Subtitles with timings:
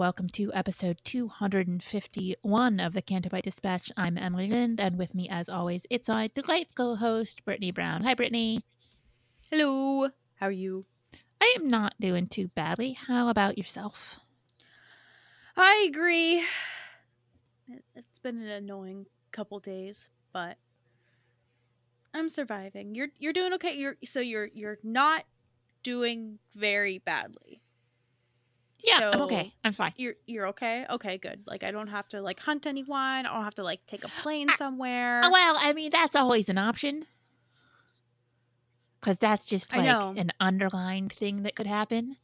[0.00, 3.92] Welcome to episode 251 of the Canto Bight Dispatch.
[3.98, 8.04] I'm Emily Lind, and with me, as always, it's our delightful host, Brittany Brown.
[8.04, 8.62] Hi, Brittany.
[9.50, 10.08] Hello.
[10.36, 10.84] How are you?
[11.42, 12.94] I am not doing too badly.
[12.94, 14.20] How about yourself?
[15.54, 16.44] I agree.
[17.68, 20.56] It- It's been an annoying couple days, but
[22.14, 22.94] I'm surviving.
[22.94, 23.74] You're you're doing okay.
[23.76, 25.26] You're so you're you're not
[25.82, 27.60] doing very badly.
[28.82, 29.54] Yeah, I'm So, okay.
[29.64, 29.92] I'm fine.
[29.96, 30.86] You're you're okay.
[30.90, 31.42] Okay, good.
[31.46, 32.98] Like I don't have to like hunt anyone.
[32.98, 35.20] I don't have to like take a plane I- somewhere.
[35.24, 37.06] Oh, well, I mean, that's always an option.
[39.00, 39.86] Because that's just like
[40.18, 42.16] an underlined thing that could happen.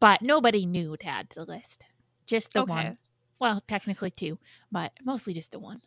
[0.00, 1.84] But nobody knew to add to the list.
[2.26, 2.72] Just the Okay.
[2.72, 2.98] one.
[3.38, 4.38] Well, technically two,
[4.72, 5.82] but mostly just the one.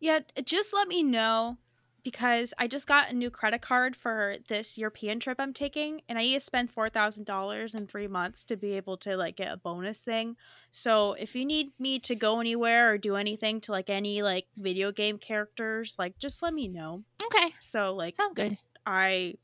[0.00, 1.58] Yeah, just let me know
[2.04, 6.18] because I just got a new credit card for this European trip I'm taking, and
[6.18, 9.36] I need to spend four thousand dollars in three months to be able to like
[9.36, 10.36] get a bonus thing.
[10.70, 14.46] So if you need me to go anywhere or do anything to like any like
[14.56, 17.04] video game characters, like just let me know.
[17.24, 17.54] Okay.
[17.60, 18.58] So like Sounds good.
[18.86, 19.34] I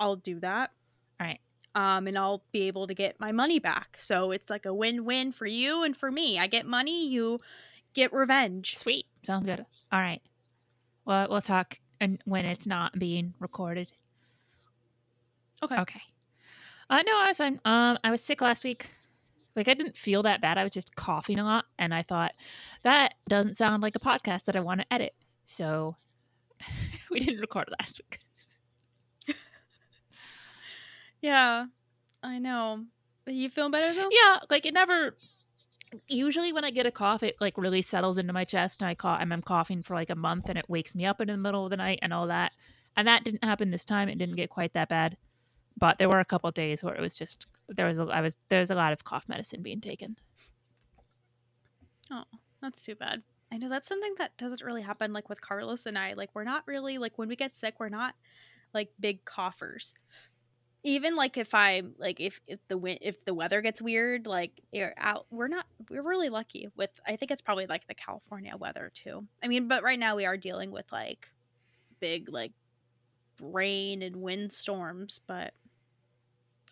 [0.00, 0.70] I'll do that.
[1.20, 1.40] All right.
[1.74, 3.96] Um, and I'll be able to get my money back.
[4.00, 6.38] So it's like a win-win for you and for me.
[6.38, 7.38] I get money, you
[7.94, 8.76] get revenge.
[8.76, 9.06] Sweet.
[9.24, 9.64] Sounds good.
[9.92, 10.20] All right.
[11.04, 13.92] Well, we'll talk and when it's not being recorded.
[15.62, 15.76] Okay.
[15.76, 16.00] Okay.
[16.90, 17.60] Uh, no, I was fine.
[17.64, 18.90] Um, I was sick last week.
[19.56, 20.56] Like I didn't feel that bad.
[20.56, 22.32] I was just coughing a lot, and I thought
[22.84, 25.14] that doesn't sound like a podcast that I want to edit.
[25.46, 25.96] So
[27.10, 28.20] we didn't record last week.
[31.20, 31.66] Yeah,
[32.22, 32.84] I know.
[33.26, 34.08] You feel better though?
[34.10, 35.16] Yeah, like it never.
[36.06, 38.94] Usually, when I get a cough, it like really settles into my chest, and I
[38.94, 39.20] cough.
[39.20, 41.64] and I'm coughing for like a month, and it wakes me up in the middle
[41.64, 42.52] of the night, and all that.
[42.96, 44.08] And that didn't happen this time.
[44.08, 45.16] It didn't get quite that bad,
[45.78, 48.36] but there were a couple days where it was just there was a, I was
[48.48, 50.16] there was a lot of cough medicine being taken.
[52.10, 52.24] Oh,
[52.60, 53.22] that's too bad.
[53.52, 56.14] I know that's something that doesn't really happen like with Carlos and I.
[56.14, 58.14] Like we're not really like when we get sick, we're not
[58.74, 59.94] like big coughers.
[60.84, 64.60] Even like if I like if if the wind if the weather gets weird, like
[64.72, 66.90] you're out, we're not we're really lucky with.
[67.06, 69.26] I think it's probably like the California weather too.
[69.42, 71.28] I mean, but right now we are dealing with like
[72.00, 72.52] big like
[73.42, 75.52] rain and wind storms, but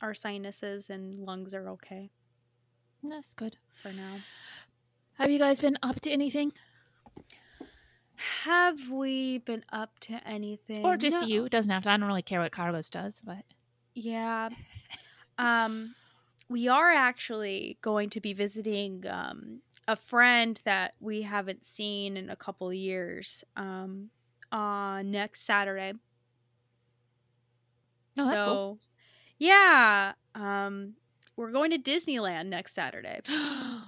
[0.03, 2.11] our sinuses and lungs are okay
[3.03, 3.57] That's good.
[3.83, 4.19] for now.
[5.15, 6.53] Have you guys been up to anything,
[8.45, 10.85] Have we been up to anything?
[10.85, 11.27] or just No.
[11.27, 11.45] you?
[11.47, 11.91] It doesn't have to.
[11.91, 13.45] I don't really care what Carlos does, but
[13.97, 14.51] Yeah.
[15.39, 15.95] Um
[16.49, 22.31] we are actually going to be visiting um a friend that we haven't seen in
[22.31, 24.11] a couple years um
[24.53, 25.95] on next Saturday.
[28.15, 28.79] that's so cool.
[29.39, 30.95] yeah, um
[31.37, 33.21] we're going to Disneyland next Saturday,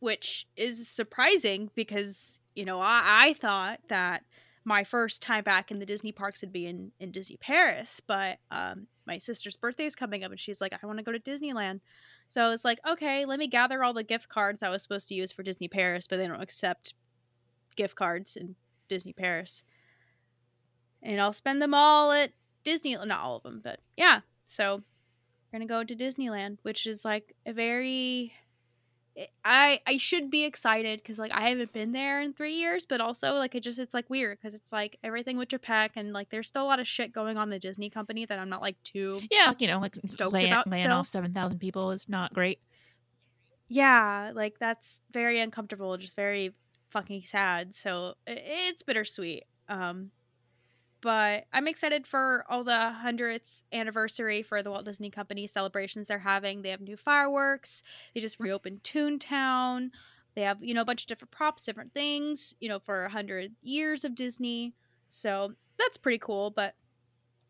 [0.00, 4.24] which is surprising because, you know, I, I thought that
[4.64, 8.38] my first time back in the Disney parks would be in, in Disney Paris, but
[8.50, 11.18] um, my sister's birthday is coming up and she's like, I want to go to
[11.18, 11.80] Disneyland.
[12.28, 15.08] So I was like, okay, let me gather all the gift cards I was supposed
[15.08, 16.94] to use for Disney Paris, but they don't accept
[17.76, 18.54] gift cards in
[18.88, 19.64] Disney Paris.
[21.02, 22.32] And I'll spend them all at
[22.62, 24.20] Disney, not all of them, but yeah.
[24.46, 24.76] So
[25.52, 28.32] we're going to go to Disneyland, which is like a very
[29.44, 33.00] I I should be excited because like I haven't been there in three years, but
[33.00, 36.30] also like it just it's like weird because it's like everything with Japan and like
[36.30, 38.82] there's still a lot of shit going on the Disney company that I'm not like
[38.84, 40.96] too Yeah, you know, like Stoked lay, about laying still.
[40.96, 42.58] off seven thousand people is not great.
[43.68, 46.54] yeah like that's very uncomfortable, just very
[46.90, 47.74] fucking sad.
[47.74, 49.44] So it's bittersweet.
[49.68, 50.10] Um,
[51.02, 56.18] but I'm excited for all the hundredth anniversary for the Walt Disney Company celebrations they're
[56.18, 56.62] having.
[56.62, 57.82] They have new fireworks.
[58.14, 59.90] They just reopened Toontown.
[60.34, 62.54] They have you know a bunch of different props, different things.
[62.60, 64.74] You know for a hundred years of Disney.
[65.10, 66.50] So that's pretty cool.
[66.50, 66.74] But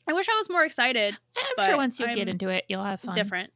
[0.08, 1.16] I wish I was more excited.
[1.58, 3.14] I'm sure once you get I'm into it, you'll have fun.
[3.14, 3.52] Different.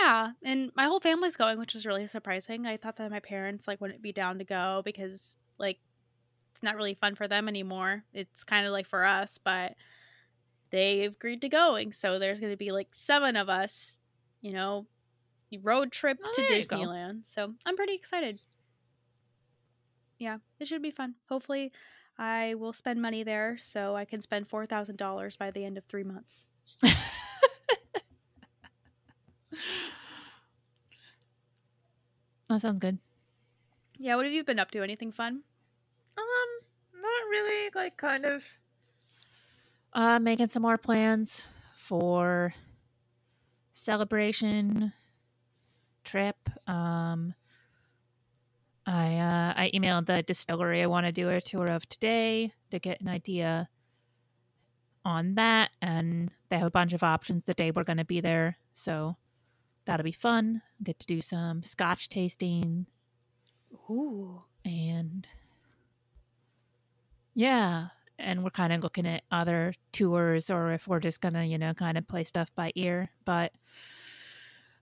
[0.00, 2.64] Yeah, and my whole family's going, which is really surprising.
[2.64, 5.80] I thought that my parents like wouldn't be down to go because like
[6.52, 8.04] it's not really fun for them anymore.
[8.12, 9.74] It's kind of like for us, but
[10.70, 11.92] they agreed to going.
[11.92, 14.00] So there's going to be like seven of us,
[14.40, 14.86] you know,
[15.62, 16.76] road trip Oh, to there you go.
[16.76, 17.26] Disneyland.
[17.26, 18.40] So I'm pretty excited.
[20.18, 21.14] Yeah, it should be fun.
[21.28, 21.72] Hopefully,
[22.18, 25.78] I will spend money there so I can spend four thousand dollars by the end
[25.78, 26.46] of three months.
[32.48, 32.98] That sounds good.
[33.96, 34.82] Yeah, what have you been up to?
[34.82, 35.42] Anything fun?
[37.30, 37.70] Really.
[37.74, 38.42] Like, kind of.
[39.92, 41.44] Uh, making some more plans
[41.76, 42.52] for
[43.72, 44.92] celebration
[46.04, 46.36] trip.
[46.66, 47.34] Um,
[48.86, 52.78] I uh, I emailed the distillery I want to do a tour of today to
[52.78, 53.68] get an idea
[55.04, 58.20] on that, and they have a bunch of options the day we're going to be
[58.20, 58.56] there.
[58.72, 59.16] So
[59.86, 60.62] that'll be fun.
[60.82, 62.86] Get to do some Scotch tasting
[63.88, 64.42] Ooh.
[64.64, 65.26] and
[67.34, 67.88] yeah
[68.18, 71.72] and we're kind of looking at other tours or if we're just gonna you know
[71.74, 73.52] kind of play stuff by ear but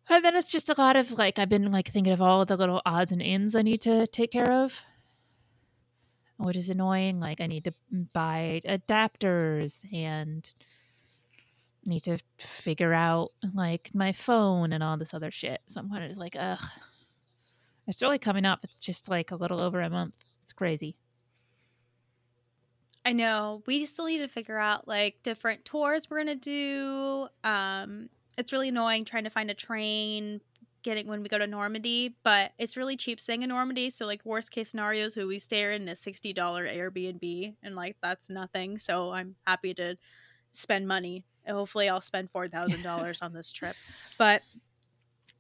[0.09, 2.57] and then it's just a lot of like i've been like thinking of all the
[2.57, 4.83] little odds and ends i need to take care of
[6.39, 7.73] which is annoying like i need to
[8.13, 10.53] buy adapters and
[11.85, 16.03] need to figure out like my phone and all this other shit so i'm kind
[16.03, 16.61] of just like ugh
[17.89, 18.61] it's really coming up.
[18.63, 20.15] It's just like a little over a month.
[20.43, 20.95] It's crazy.
[23.09, 23.63] I know.
[23.65, 27.27] We still need to figure out like different tours we're gonna do.
[27.43, 30.43] Um, it's really annoying trying to find a train
[30.83, 33.89] getting when we go to Normandy, but it's really cheap staying in Normandy.
[33.89, 37.97] So like worst case scenarios, who we stay in a sixty dollar Airbnb, and like
[38.03, 38.77] that's nothing.
[38.77, 39.97] So I'm happy to
[40.53, 41.25] spend money.
[41.47, 43.75] And hopefully, I'll spend four thousand dollars on this trip.
[44.19, 44.43] But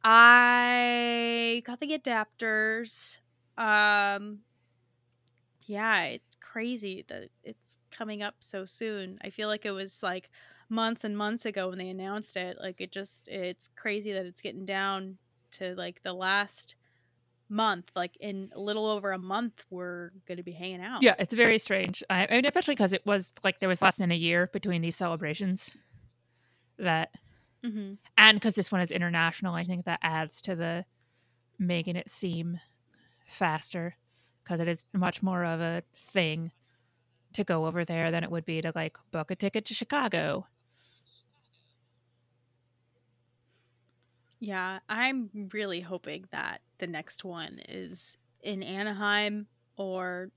[0.03, 3.19] I got the adapters.
[3.59, 4.39] Um,
[5.67, 9.19] yeah, crazy that it's coming up so soon.
[9.23, 10.31] I feel like it was like
[10.69, 12.59] months and months ago when they announced it.
[12.61, 15.19] Like it just it's crazy that it's getting down
[15.53, 16.77] to like the last
[17.49, 17.91] month.
[17.97, 21.03] Like in a little over a month we're going to be hanging out.
[21.03, 22.03] Yeah, it's very strange.
[22.11, 24.83] I, I mean, especially because it was like there was less than a year between
[24.83, 25.71] these celebrations.
[26.79, 27.11] That
[27.65, 30.85] hmm and because this one is international, I think that adds to the
[31.59, 32.59] making it seem
[33.27, 33.95] faster
[34.49, 36.51] because it is much more of a thing
[37.35, 40.47] to go over there than it would be to like book a ticket to Chicago.
[44.41, 50.31] Yeah, I'm really hoping that the next one is in Anaheim or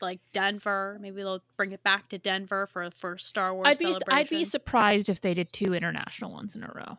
[0.00, 0.98] like Denver.
[1.00, 3.96] Maybe they'll bring it back to Denver for for Star Wars I'd be.
[4.08, 6.98] I'd be surprised if they did two international ones in a row.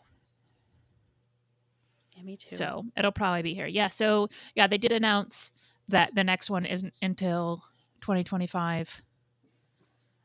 [2.18, 2.57] yeah, me too.
[2.57, 3.68] So it'll probably be here.
[3.68, 3.88] Yeah.
[3.88, 5.52] So yeah, they did announce
[5.90, 7.64] that the next one isn't until
[8.02, 9.02] 2025,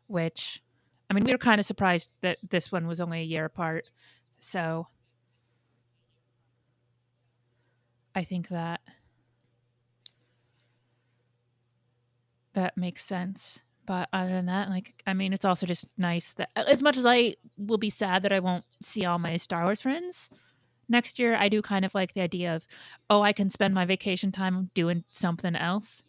[0.07, 0.63] which
[1.11, 3.91] I mean, we were kind of surprised that this one was only a year apart.
[4.41, 4.89] So
[8.15, 8.81] I think that
[12.55, 13.61] that makes sense.
[13.87, 17.05] But other than that, like, I mean, it's also just nice that as much as
[17.05, 20.31] I will be sad that I won't see all my Star Wars friends,
[20.89, 22.67] next year i do kind of like the idea of
[23.11, 26.03] oh i can spend my vacation time doing something else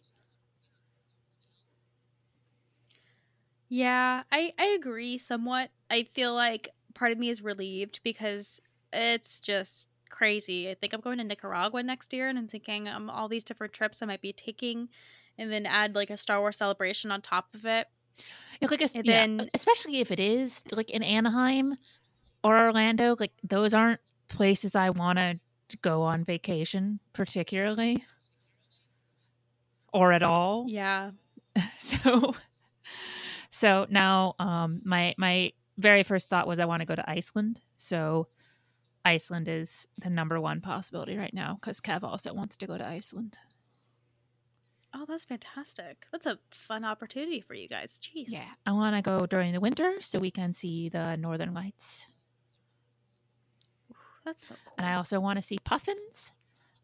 [3.68, 5.70] Yeah, I I agree somewhat.
[5.90, 8.60] I feel like part of me is relieved because
[8.92, 10.70] it's just crazy.
[10.70, 13.72] I think I'm going to Nicaragua next year, and I'm thinking um all these different
[13.72, 14.88] trips I might be taking,
[15.36, 17.88] and then add like a Star Wars celebration on top of it.
[18.60, 21.76] Yeah, like, And yeah, then- especially if it is like in anaheim
[22.44, 25.38] or orlando like those aren't places i want to
[25.82, 28.04] go on vacation particularly
[29.92, 31.12] or at all Yeah,
[31.78, 32.34] so
[33.50, 37.60] so now um my my very first thought was i want to go to iceland
[37.76, 38.28] so
[39.06, 42.84] Iceland is the number one possibility right now because Kev also wants to go to
[42.84, 43.38] Iceland.
[44.92, 46.06] Oh, that's fantastic.
[46.10, 48.00] That's a fun opportunity for you guys.
[48.02, 48.26] Jeez.
[48.28, 52.08] Yeah, I want to go during the winter so we can see the northern lights.
[54.26, 54.74] That's so cool.
[54.76, 56.32] And I also want to see puffins.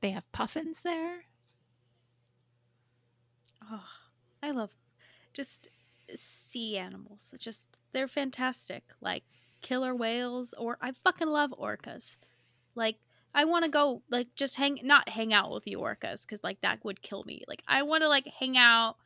[0.01, 1.25] They have puffins there.
[3.71, 3.85] Oh,
[4.43, 4.71] I love
[5.35, 5.69] just
[6.15, 7.33] sea animals.
[7.35, 8.85] It's just they're fantastic.
[9.01, 9.25] Like
[9.61, 12.17] killer whales or I fucking love orcas.
[12.77, 12.97] Like
[13.35, 16.61] I want to go like just hang not hang out with the orcas cuz like
[16.61, 17.43] that would kill me.
[17.49, 18.97] Like I want to like hang out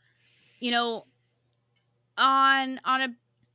[0.61, 1.07] you know
[2.19, 3.09] on on a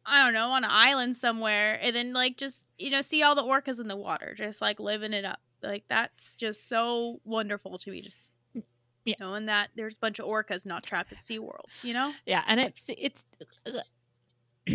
[0.05, 3.35] I don't know, on an island somewhere and then like just you know see all
[3.35, 5.39] the orcas in the water, just like living it up.
[5.61, 8.63] Like that's just so wonderful to me just mm,
[9.05, 9.15] Yeah.
[9.19, 12.13] knowing that there's a bunch of orcas not trapped at SeaWorld, you know?
[12.25, 13.23] Yeah, and it's it's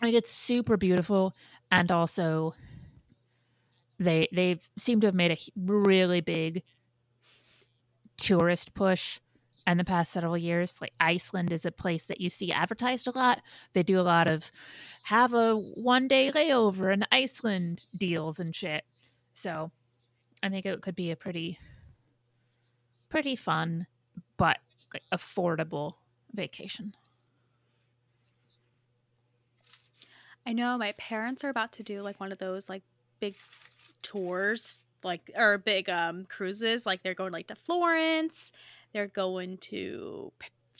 [0.00, 1.34] like it's super beautiful
[1.70, 2.54] and also
[3.98, 6.62] they they seem to have made a really big
[8.16, 9.18] tourist push
[9.66, 13.10] in the past several years like iceland is a place that you see advertised a
[13.12, 13.40] lot
[13.72, 14.50] they do a lot of
[15.04, 18.84] have a one day layover in iceland deals and shit
[19.34, 19.70] so
[20.42, 21.58] i think it could be a pretty
[23.08, 23.86] pretty fun
[24.36, 24.58] but
[24.92, 25.94] like, affordable
[26.34, 26.94] vacation
[30.46, 32.82] I know my parents are about to do like one of those like
[33.20, 33.36] big
[34.02, 36.84] tours, like or big um cruises.
[36.84, 38.52] Like they're going like to Florence,
[38.92, 40.32] they're going to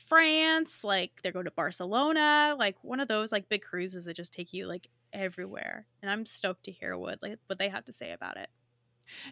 [0.06, 4.32] France, like they're going to Barcelona, like one of those like big cruises that just
[4.32, 5.86] take you like everywhere.
[6.02, 8.48] And I'm stoked to hear what like what they have to say about it.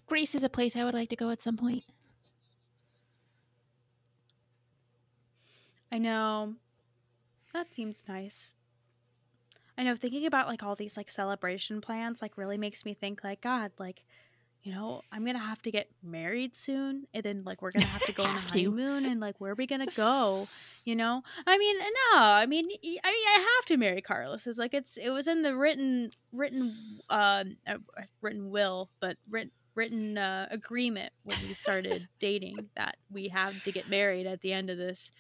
[0.07, 1.85] Greece is a place I would like to go at some point.
[5.93, 6.55] I know.
[7.53, 8.57] That seems nice.
[9.77, 13.25] I know thinking about like all these like celebration plans like really makes me think
[13.25, 14.05] like god like
[14.63, 17.83] you know I'm going to have to get married soon and then like we're going
[17.83, 20.49] to have to go on a honeymoon and like where are we going to go
[20.85, 24.59] you know I mean no I mean I mean I have to marry Carlos it's
[24.59, 27.79] like it's it was in the written written uh uh,
[28.21, 33.73] written will but written written uh, agreement when we started dating that we have to
[33.73, 35.13] get married at the end of this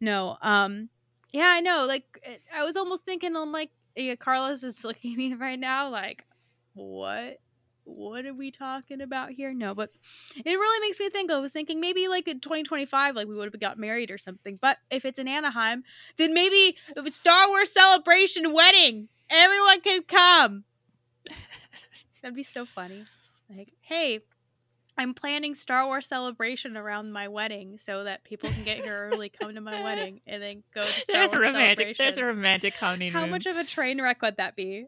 [0.00, 0.88] no um
[1.36, 1.84] yeah, I know.
[1.86, 2.04] Like,
[2.54, 6.24] I was almost thinking, I'm like, yeah, Carlos is looking at me right now, like,
[6.72, 7.38] what?
[7.86, 9.54] What are we talking about here?
[9.54, 9.92] No, but
[10.34, 11.30] it really makes me think.
[11.30, 14.58] I was thinking maybe like in 2025, like we would have got married or something.
[14.60, 15.84] But if it's in Anaheim,
[16.18, 20.64] then maybe if it's Star Wars Celebration wedding, everyone can come.
[22.22, 23.04] That'd be so funny.
[23.48, 24.18] Like, hey,
[24.98, 29.28] I'm planning Star Wars Celebration around my wedding so that people can get here early,
[29.28, 31.76] come to my wedding, and then go to Star There's a Wars romantic.
[31.78, 32.04] Celebration.
[32.04, 33.12] There's a romantic honeymoon.
[33.12, 34.86] How much of a train wreck would that be?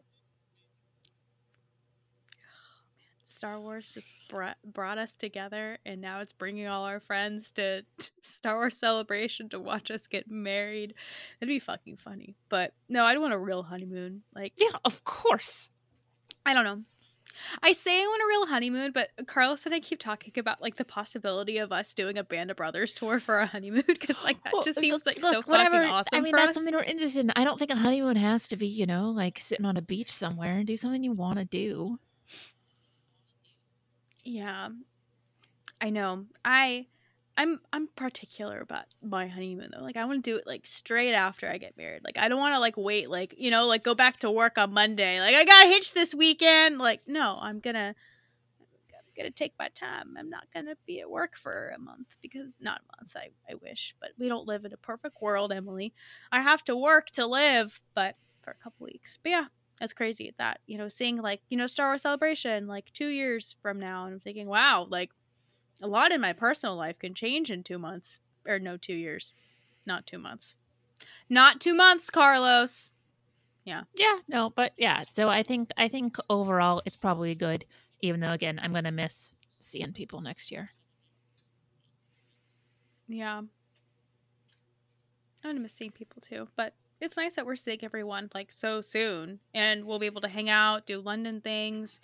[3.29, 7.81] Star Wars just brought, brought us together, and now it's bringing all our friends to,
[7.81, 10.93] to Star Wars Celebration to watch us get married.
[11.39, 12.35] It'd be fucking funny.
[12.49, 14.21] But no, I don't want a real honeymoon.
[14.35, 15.69] Like, Yeah, of course.
[16.45, 16.81] I don't know.
[17.61, 20.75] I say I want a real honeymoon, but Carlos and I keep talking about like
[20.77, 24.43] the possibility of us doing a Band of Brothers tour for a honeymoon because like
[24.43, 26.55] that Well, just seems like look, so whatever- fucking awesome I mean, for that's us.
[26.55, 27.31] something we're interested in.
[27.35, 30.11] I don't think a honeymoon has to be, you know, like sitting on a beach
[30.11, 30.57] somewhere.
[30.57, 31.99] And do something you want to do.
[34.29, 34.69] Yeah.
[35.81, 36.25] I know.
[36.45, 36.85] I
[37.35, 39.81] I'm I'm particular about my honeymoon though.
[39.81, 42.03] Like I want to do it like straight after I get married.
[42.03, 44.59] Like I don't want to like wait like, you know, like go back to work
[44.59, 45.19] on Monday.
[45.19, 46.77] Like I got hitched this weekend.
[46.77, 50.15] Like no, I'm going to I'm going to take my time.
[50.15, 53.29] I'm not going to be at work for a month because not a month, I
[53.51, 55.91] I wish, but we don't live in a perfect world, Emily.
[56.31, 59.17] I have to work to live, but for a couple weeks.
[59.23, 59.45] But yeah,
[59.79, 63.55] that's crazy that you know seeing like you know star wars celebration like two years
[63.61, 65.11] from now and i'm thinking wow like
[65.81, 69.33] a lot in my personal life can change in two months or no two years
[69.85, 70.57] not two months
[71.29, 72.91] not two months carlos
[73.65, 74.19] Yeah, Yeah.
[74.27, 75.03] no, but yeah.
[75.11, 77.65] So I think I think overall it's probably good.
[78.01, 80.71] Even though again, I'm gonna miss seeing people next year.
[83.07, 83.49] yeah i'm
[85.43, 89.39] gonna miss seeing people too but it's nice that we're seeing everyone like so soon
[89.53, 91.99] and we'll be able to hang out do london things.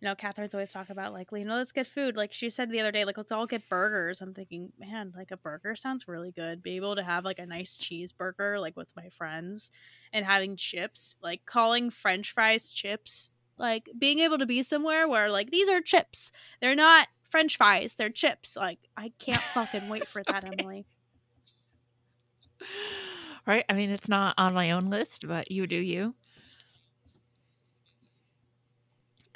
[0.00, 2.16] You know catherine's always talking about like you know let's get food.
[2.16, 4.20] Like she said the other day like let's all get burgers.
[4.20, 6.62] I'm thinking man like a burger sounds really good.
[6.62, 9.70] Be able to have like a nice cheeseburger like with my friends
[10.12, 15.30] and having chips like calling french fries chips like being able to be somewhere where
[15.30, 16.30] like these are chips.
[16.60, 18.56] They're not french fries they're chips.
[18.56, 20.62] Like i can't fucking wait for that Okay.
[20.62, 20.86] emily
[23.46, 23.64] Right?
[23.68, 26.14] I mean, it's not on my own list, but you do you.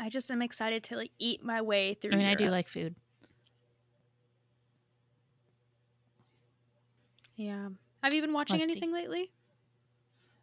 [0.00, 2.12] I just am excited to like eat my way through.
[2.12, 2.97] I mean, I do like food.
[7.37, 7.69] Yeah.
[8.02, 8.79] Have you been watching Let's see.
[8.79, 9.31] anything lately?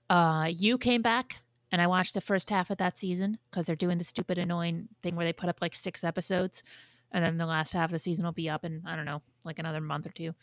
[0.10, 1.38] Uh, you came back,
[1.72, 4.88] and I watched the first half of that season because they're doing the stupid, annoying
[5.04, 6.64] thing where they put up like six episodes,
[7.12, 9.22] and then the last half of the season will be up in I don't know,
[9.44, 10.34] like another month or two,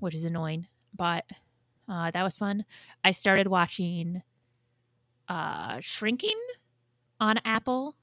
[0.00, 0.66] which is annoying.
[0.94, 1.24] But
[1.88, 2.64] uh, that was fun.
[3.04, 4.22] I started watching
[5.28, 6.38] uh, Shrinking
[7.20, 7.94] on Apple.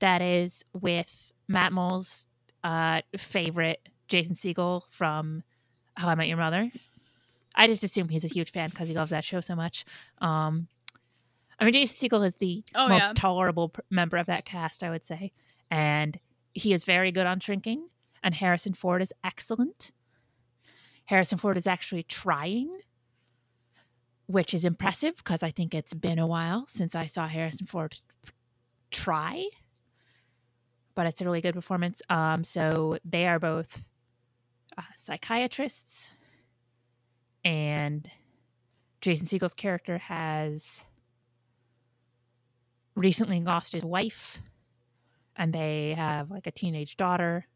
[0.00, 2.26] That is with Matt Mole's
[2.64, 5.42] uh, favorite Jason Segel from
[5.96, 6.70] How I Met Your Mother.
[7.54, 9.84] I just assume he's a huge fan because he loves that show so much.
[10.18, 10.68] Um,
[11.58, 13.12] I mean, Jason Segel is the Oh, most yeah.
[13.14, 15.32] tolerable p- member of that cast, I would say,
[15.70, 16.18] and
[16.52, 17.88] he is very good on shrinking.
[18.22, 19.92] And Harrison Ford is excellent.
[21.06, 22.70] Harrison Ford is actually trying,
[24.26, 27.98] which is impressive because I think it's been a while since I saw Harrison Ford
[28.90, 29.46] try.
[30.94, 32.02] But it's a really good performance.
[32.08, 33.88] Um, so they are both
[34.76, 36.10] uh, psychiatrists,
[37.44, 38.10] and
[39.00, 40.84] Jason Segel's character has
[42.94, 44.38] recently lost his wife,
[45.36, 47.46] and they have like a teenage daughter,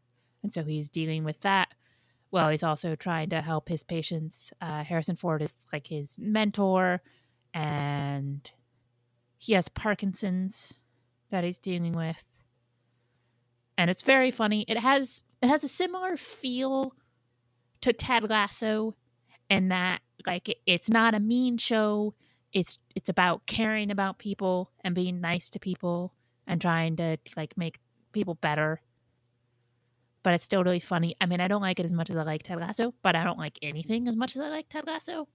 [0.43, 1.69] and so he's dealing with that.
[2.31, 4.53] Well, he's also trying to help his patients.
[4.61, 7.01] Uh, Harrison Ford is like his mentor,
[7.53, 8.49] and
[9.37, 10.73] he has Parkinson's
[11.29, 12.23] that he's dealing with,
[13.77, 14.65] and it's very funny.
[14.67, 16.95] It has it has a similar feel
[17.81, 18.95] to Ted Lasso,
[19.49, 22.13] in that like it, it's not a mean show.
[22.53, 26.13] It's it's about caring about people and being nice to people
[26.47, 27.79] and trying to like make
[28.13, 28.81] people better
[30.23, 31.15] but it's still really funny.
[31.19, 33.23] I mean, I don't like it as much as I like Ted Lasso, but I
[33.23, 35.27] don't like anything as much as I like Ted Lasso.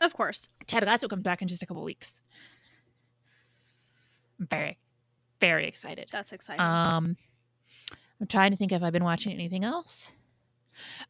[0.00, 0.48] Of course.
[0.66, 2.22] Ted Lasso comes back in just a couple weeks.
[4.38, 4.78] I'm very,
[5.40, 6.08] very excited.
[6.10, 6.60] That's exciting.
[6.60, 7.16] Um,
[8.20, 10.10] I'm trying to think if I've been watching anything else.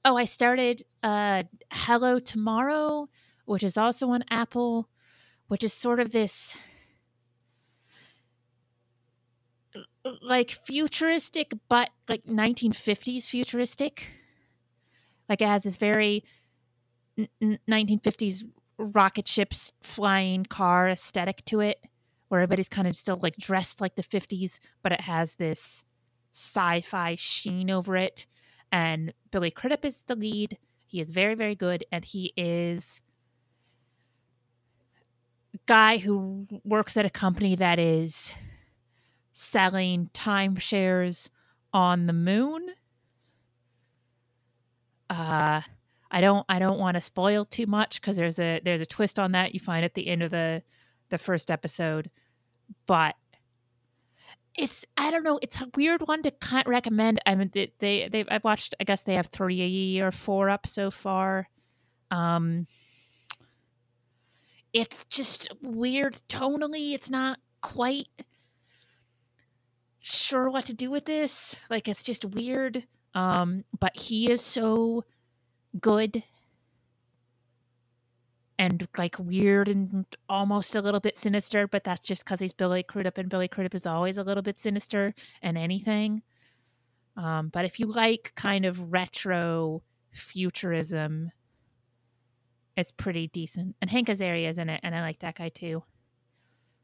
[0.05, 3.09] Oh, I started uh Hello Tomorrow,
[3.45, 4.89] which is also on Apple,
[5.49, 6.57] which is sort of this
[10.23, 14.09] like futuristic but like 1950s futuristic.
[15.29, 16.25] Like it has this very
[17.19, 18.45] n- n- 1950s
[18.79, 21.85] rocket ships flying car aesthetic to it
[22.29, 25.85] where everybody's kind of still like dressed like the 50s but it has this
[26.33, 28.27] sci-fi sheen over it
[28.73, 33.03] and billy crudup is the lead he is very very good and he is
[35.55, 38.33] a guy who works at a company that is
[39.33, 41.29] selling timeshares
[41.73, 42.69] on the moon
[45.09, 45.61] uh
[46.11, 49.19] I don't I don't want to spoil too much because there's a there's a twist
[49.19, 50.63] on that you find at the end of the
[51.11, 52.11] the first episode,
[52.87, 53.15] but
[54.57, 57.21] it's I don't know it's a weird one to kind recommend.
[57.27, 60.67] I mean they they they I've watched I guess they have three or four up
[60.67, 61.49] so far.
[62.11, 62.67] Um,
[64.73, 66.93] it's just weird tonally.
[66.93, 68.09] It's not quite
[70.01, 71.57] sure what to do with this.
[71.69, 72.85] Like it's just weird.
[73.15, 75.05] Um, but he is so
[75.81, 76.23] good
[78.61, 82.83] and like weird and almost a little bit sinister, but that's just because he's Billy
[82.83, 86.23] Crudup, and Billy Crudup is always a little bit sinister and anything.
[87.17, 89.83] Um, but if you like kind of retro
[90.13, 91.33] futurism,
[92.77, 93.77] it's pretty decent.
[93.81, 95.83] And Hank Azaria is in it, and I like that guy too.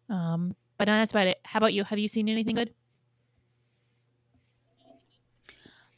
[0.08, 1.40] Um, but no, that's about it.
[1.44, 1.84] How about you?
[1.84, 2.72] Have you seen anything good?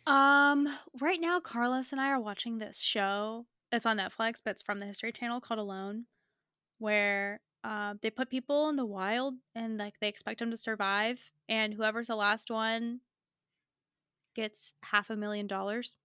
[0.09, 0.67] Um,
[1.01, 3.45] right now, Carlos and I are watching this show.
[3.71, 6.07] It's on Netflix, but it's from the History Channel called Alone,
[6.79, 11.21] where uh, they put people in the wild and like they expect them to survive,
[11.47, 13.01] and whoever's the last one
[14.35, 15.97] gets half a million dollars.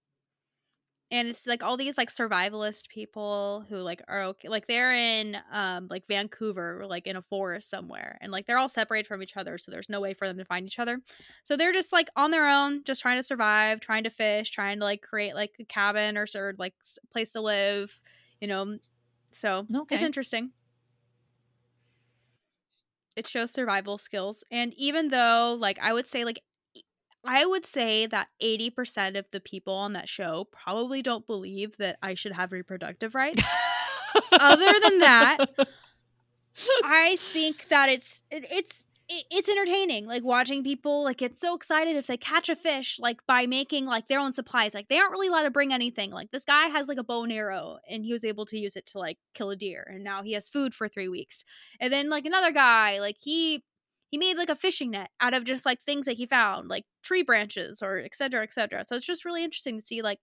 [1.14, 5.38] And it's like all these like survivalist people who like are okay, like they're in
[5.52, 9.36] um like Vancouver, like in a forest somewhere, and like they're all separated from each
[9.36, 11.00] other, so there's no way for them to find each other.
[11.44, 14.80] So they're just like on their own, just trying to survive, trying to fish, trying
[14.80, 16.74] to like create like a cabin or sort of like
[17.12, 18.00] place to live,
[18.40, 18.78] you know.
[19.32, 19.90] So Okay.
[19.90, 20.52] it's interesting.
[23.16, 26.42] It shows survival skills, and even though like I would say like
[27.24, 31.98] I would say that 80% of the people on that show probably don't believe that
[32.02, 33.42] I should have reproductive rights.
[34.32, 35.46] Other than that,
[36.84, 41.54] I think that it's it, it's it, it's entertaining like watching people like get so
[41.54, 44.98] excited if they catch a fish like by making like their own supplies like they
[44.98, 47.78] aren't really allowed to bring anything like this guy has like a bow and arrow
[47.88, 50.32] and he was able to use it to like kill a deer and now he
[50.32, 51.44] has food for three weeks
[51.80, 53.62] and then like another guy like he
[54.14, 56.84] he made like a fishing net out of just like things that he found, like
[57.02, 58.84] tree branches or et cetera, et cetera.
[58.84, 60.20] So it's just really interesting to see like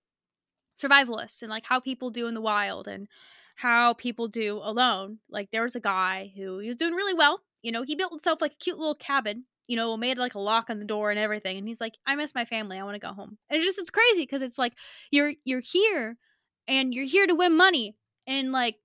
[0.81, 3.09] survivalists and like how people do in the wild and
[3.57, 5.19] how people do alone.
[5.29, 7.41] Like there was a guy who he was doing really well.
[7.63, 9.43] You know, he built himself like a cute little cabin.
[9.67, 11.57] You know, made like a lock on the door and everything.
[11.57, 12.79] And he's like, "I miss my family.
[12.79, 14.73] I want to go home." And it's just it's crazy because it's like
[15.11, 16.17] you're you're here
[16.65, 18.77] and you're here to win money and like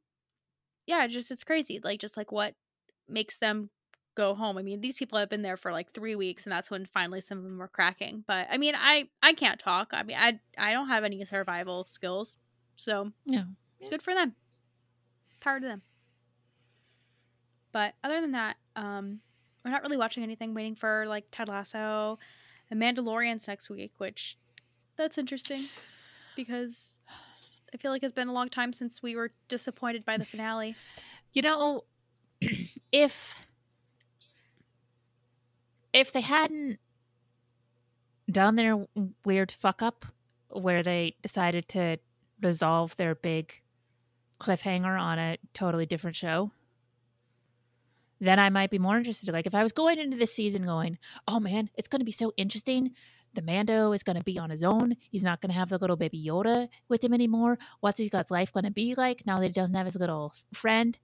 [0.87, 1.81] yeah, just it's crazy.
[1.83, 2.55] Like just like what
[3.09, 3.71] makes them
[4.17, 4.59] go home.
[4.59, 7.21] I mean, these people have been there for like three weeks, and that's when finally
[7.21, 8.25] some of them were cracking.
[8.27, 9.91] But I mean, I I can't talk.
[9.93, 12.37] I mean, I I don't have any survival skills,
[12.77, 13.45] so Yeah.
[13.79, 13.89] Yeah.
[13.91, 14.35] good for them.
[15.41, 15.83] Power to them.
[17.73, 19.21] But other than that, um,
[19.65, 20.55] we're not really watching anything.
[20.55, 22.19] Waiting for like Ted Lasso,
[22.71, 24.39] and Mandalorian's next week, which
[24.97, 25.67] that's interesting
[26.35, 27.01] because
[27.73, 30.75] I feel like it's been a long time since we were disappointed by the finale.
[31.35, 31.85] You know,
[32.93, 33.37] if
[35.97, 36.79] if they hadn't
[38.31, 38.87] done their
[39.25, 40.05] weird fuck up
[40.51, 41.97] where they decided to
[42.43, 43.63] resolve their big
[44.39, 46.51] cliffhanger on a totally different show,
[48.21, 49.33] then I might be more interested.
[49.33, 52.13] Like if I was going into this season going, oh man, it's going to be
[52.13, 52.93] so interesting.
[53.33, 54.97] The Mando is going to be on his own.
[55.11, 57.59] He's not going to have the little baby Yoda with him anymore.
[57.81, 60.35] What's his God's life going to be like now that he doesn't have his little
[60.53, 60.99] friend?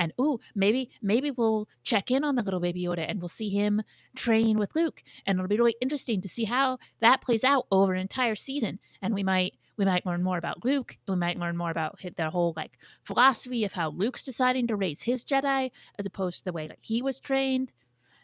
[0.00, 3.50] And ooh, maybe maybe we'll check in on the little baby Yoda and we'll see
[3.50, 3.82] him
[4.16, 7.92] train with Luke, and it'll be really interesting to see how that plays out over
[7.92, 8.80] an entire season.
[9.02, 10.96] And we might we might learn more about Luke.
[11.06, 15.02] We might learn more about their whole like philosophy of how Luke's deciding to raise
[15.02, 17.72] his Jedi as opposed to the way that he was trained.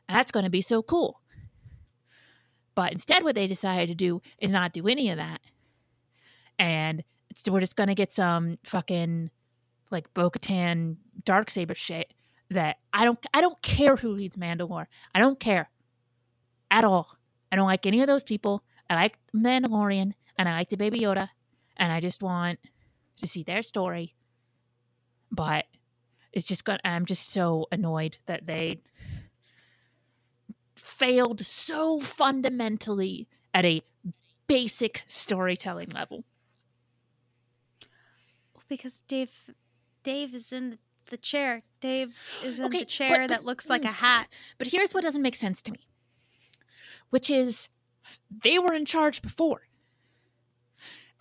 [0.09, 1.21] That's going to be so cool.
[2.75, 5.43] But instead, what they decided to do is not do any of that,
[6.59, 7.05] and
[7.47, 9.31] we're just going to get some fucking
[9.91, 12.13] like Bo-Katan dark saber shit
[12.51, 14.87] that I don't I don't care who leads Mandalore.
[15.15, 15.71] I don't care
[16.71, 17.17] at all.
[17.51, 18.63] I don't like any of those people.
[18.89, 21.29] I like Mandalorian and I like the Baby Yoda,
[21.77, 22.59] and I just want
[23.19, 24.15] to see their story.
[25.31, 25.65] But
[26.33, 26.81] it's just got.
[26.85, 28.81] I'm just so annoyed that they
[30.75, 33.83] failed so fundamentally at a
[34.47, 36.25] basic storytelling level.
[38.69, 39.31] Because Dave,
[40.07, 40.79] Dave is in the,
[41.11, 41.63] the chair.
[41.81, 42.15] Dave
[42.45, 43.95] is in Okay, the chair but- that looks like a mm.
[43.95, 44.29] hat.
[44.57, 45.81] But here's what doesn't make sense to me,
[47.11, 47.69] which is
[48.31, 49.63] they were in charge before.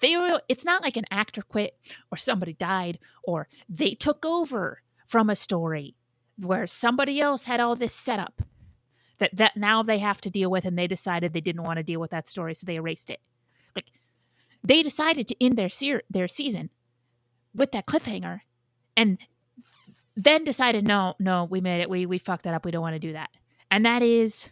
[0.02, 0.40] They were.
[0.48, 1.80] It's not like an actor quit
[2.12, 5.96] or somebody died or they took over from a story
[6.38, 8.44] where somebody else had all this setup
[9.18, 11.84] that that now they have to deal with, and they decided they didn't want to
[11.84, 13.22] deal with that story, so they erased it.
[13.76, 13.90] Like
[14.64, 16.70] they decided to end their ser- their season
[17.56, 18.42] with that cliffhanger,
[18.96, 19.18] and
[20.16, 21.90] then decided no, no, we made it.
[21.90, 22.66] We we fucked that up.
[22.66, 23.30] We don't want to do that.
[23.70, 24.50] And that is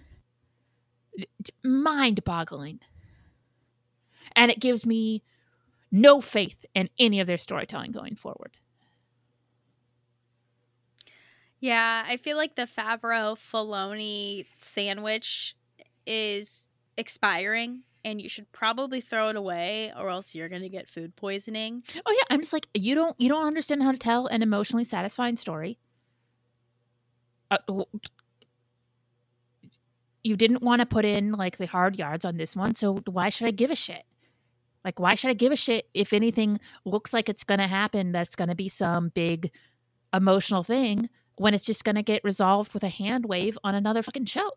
[1.63, 2.79] mind-boggling.
[4.35, 5.23] And it gives me
[5.91, 8.57] no faith in any of their storytelling going forward.
[11.59, 15.55] Yeah, I feel like the Favreau Filoni sandwich
[16.05, 20.89] is expiring and you should probably throw it away or else you're going to get
[20.89, 21.83] food poisoning.
[22.05, 24.83] Oh yeah, I'm just like you don't you don't understand how to tell an emotionally
[24.83, 25.79] satisfying story.
[27.51, 27.57] Uh,
[30.23, 33.29] you didn't want to put in like the hard yards on this one, so why
[33.29, 34.03] should I give a shit?
[34.83, 38.11] Like why should I give a shit if anything looks like it's going to happen
[38.11, 39.51] that's going to be some big
[40.13, 44.03] emotional thing when it's just going to get resolved with a hand wave on another
[44.03, 44.51] fucking show?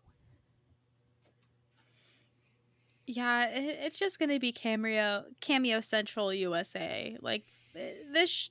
[3.07, 7.17] Yeah, it, it's just going to be cameo cameo central USA.
[7.21, 8.49] Like eh, this sh-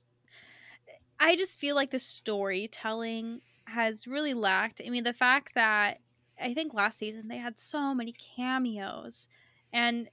[1.19, 4.81] I just feel like the storytelling has really lacked.
[4.85, 5.99] I mean, the fact that
[6.39, 9.27] I think last season they had so many cameos
[9.73, 10.09] and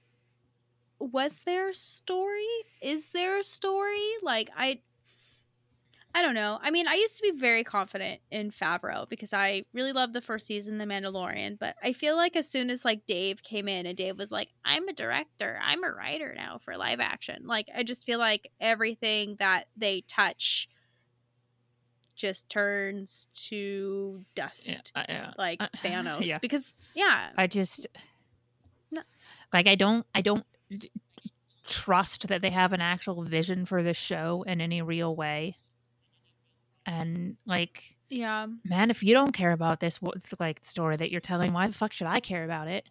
[0.99, 2.47] was there a story?
[2.81, 4.05] Is there a story?
[4.21, 4.79] Like I
[6.15, 6.57] I don't know.
[6.61, 10.21] I mean, I used to be very confident in Favreau because I really loved the
[10.21, 11.59] first season, The Mandalorian.
[11.59, 14.47] But I feel like as soon as like Dave came in and Dave was like,
[14.63, 18.49] "I'm a director, I'm a writer now for live action," like I just feel like
[18.61, 20.69] everything that they touch
[22.15, 26.25] just turns to dust, I, like uh, Thanos.
[26.25, 26.37] yeah.
[26.37, 27.87] Because yeah, I just
[28.89, 29.01] No.
[29.51, 30.45] like I don't I don't
[31.67, 35.57] trust that they have an actual vision for this show in any real way.
[36.85, 38.47] And like, yeah.
[38.63, 39.99] man, if you don't care about this
[40.39, 42.89] like story that you're telling, why the fuck should I care about it?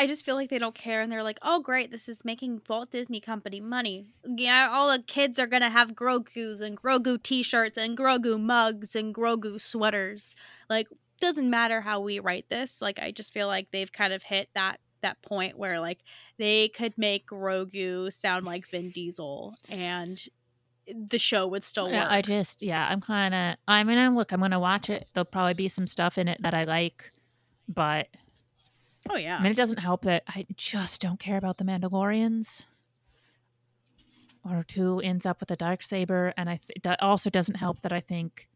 [0.00, 2.62] I just feel like they don't care and they're like, oh, great, this is making
[2.66, 4.14] Walt Disney Company money.
[4.24, 8.40] Yeah, all the kids are going to have Grogu's and Grogu t shirts and Grogu
[8.40, 10.34] mugs and Grogu sweaters.
[10.70, 10.88] Like,
[11.20, 12.80] doesn't matter how we write this.
[12.80, 16.00] Like, I just feel like they've kind of hit that that point where like
[16.38, 20.22] they could make Grogu sound like Vin Diesel and
[20.94, 21.94] the show would still work.
[21.94, 23.56] Yeah, I just yeah, I'm kind of.
[23.66, 24.32] I mean, I'm look.
[24.32, 25.08] I'm gonna watch it.
[25.12, 27.12] There'll probably be some stuff in it that I like,
[27.68, 28.08] but
[29.08, 29.36] oh yeah.
[29.38, 32.62] I mean, it doesn't help that I just don't care about the Mandalorians.
[34.42, 37.92] Or who ends up with a dark saber, and I th- also doesn't help that
[37.92, 38.48] I think,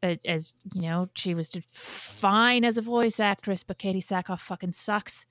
[0.00, 5.26] as you know, she was fine as a voice actress, but Katee Sackhoff fucking sucks.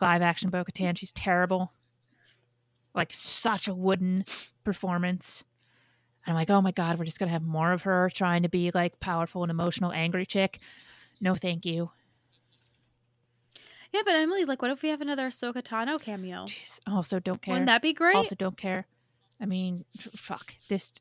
[0.00, 1.70] Live action Bo Katan, she's terrible.
[2.94, 4.24] Like such a wooden
[4.64, 5.44] performance.
[6.24, 8.48] And I'm like, oh my god, we're just gonna have more of her trying to
[8.48, 10.60] be like powerful and emotional, angry chick.
[11.20, 11.90] No, thank you.
[13.92, 16.46] Yeah, but Emily, like, what if we have another Ahsoka Tano cameo?
[16.46, 16.80] Jeez.
[16.86, 17.52] Also, don't care.
[17.52, 18.16] Wouldn't that be great?
[18.16, 18.86] Also, don't care.
[19.38, 19.84] I mean,
[20.16, 20.92] fuck this.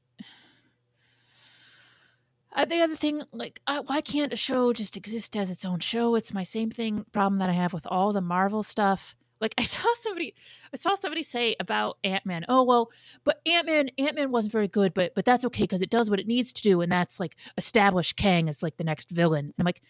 [2.53, 5.79] Uh, the other thing, like, uh, why can't a show just exist as its own
[5.79, 6.15] show?
[6.15, 9.15] It's my same thing problem that I have with all the Marvel stuff.
[9.41, 10.33] Like, I saw somebody,
[10.73, 12.45] I saw somebody say about Ant Man.
[12.47, 12.91] Oh well,
[13.23, 16.09] but Ant Man, Ant Man wasn't very good, but but that's okay because it does
[16.09, 19.45] what it needs to do, and that's like establish Kang as like the next villain.
[19.45, 19.81] And I'm like,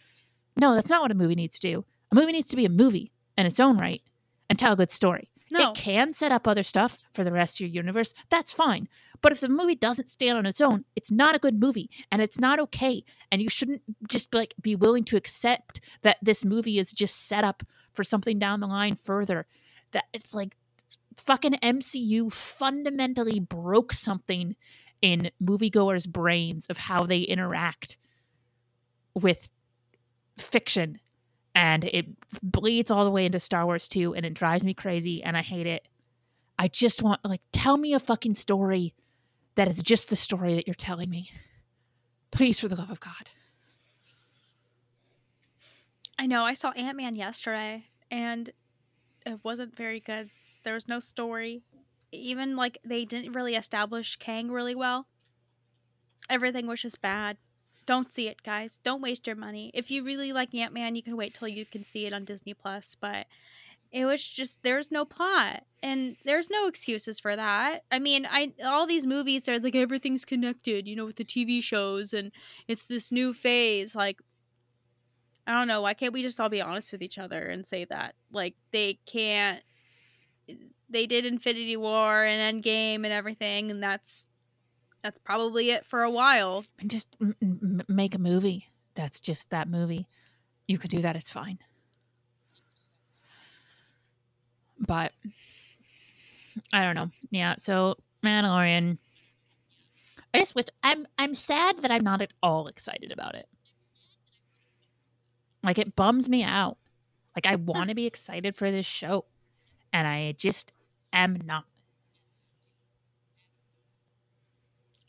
[0.59, 1.85] no, that's not what a movie needs to do.
[2.11, 4.01] A movie needs to be a movie in its own right
[4.49, 5.29] and tell a good story.
[5.49, 5.71] no.
[5.71, 8.13] It can set up other stuff for the rest of your universe.
[8.29, 8.87] That's fine.
[9.21, 12.21] But if the movie doesn't stand on its own, it's not a good movie and
[12.21, 13.03] it's not okay.
[13.31, 17.43] And you shouldn't just like be willing to accept that this movie is just set
[17.43, 19.45] up for something down the line further.
[19.91, 20.55] That it's like
[21.17, 24.55] fucking MCU fundamentally broke something
[25.01, 27.97] in moviegoers' brains of how they interact
[29.13, 29.49] with
[30.37, 30.99] fiction
[31.53, 32.05] and it
[32.41, 35.41] bleeds all the way into Star Wars 2 and it drives me crazy and I
[35.41, 35.87] hate it.
[36.57, 38.93] I just want like tell me a fucking story
[39.55, 41.29] that is just the story that you're telling me.
[42.31, 43.31] Please for the love of God.
[46.21, 46.43] I know.
[46.43, 48.51] I saw Ant Man yesterday, and
[49.25, 50.29] it wasn't very good.
[50.63, 51.63] There was no story.
[52.11, 55.07] Even like they didn't really establish Kang really well.
[56.29, 57.37] Everything was just bad.
[57.87, 58.77] Don't see it, guys.
[58.83, 59.71] Don't waste your money.
[59.73, 62.23] If you really like Ant Man, you can wait till you can see it on
[62.23, 62.95] Disney Plus.
[63.01, 63.25] But
[63.91, 67.79] it was just there's no plot, and there's no excuses for that.
[67.89, 71.63] I mean, I all these movies are like everything's connected, you know, with the TV
[71.63, 72.31] shows, and
[72.67, 73.95] it's this new phase.
[73.95, 74.21] Like
[75.51, 75.81] I don't know.
[75.81, 78.15] Why can't we just all be honest with each other and say that?
[78.31, 79.61] Like they can't.
[80.89, 84.27] They did Infinity War and Endgame and everything, and that's
[85.03, 86.63] that's probably it for a while.
[86.79, 90.07] And just m- m- make a movie that's just that movie.
[90.69, 91.59] You could do that, it's fine.
[94.79, 95.11] But
[96.71, 97.11] I don't know.
[97.29, 98.97] Yeah, so Mandalorian
[100.33, 103.49] I just wish I'm I'm sad that I'm not at all excited about it.
[105.63, 106.77] Like it bums me out.
[107.35, 109.25] Like I want to be excited for this show
[109.93, 110.71] and I just
[111.13, 111.65] am not.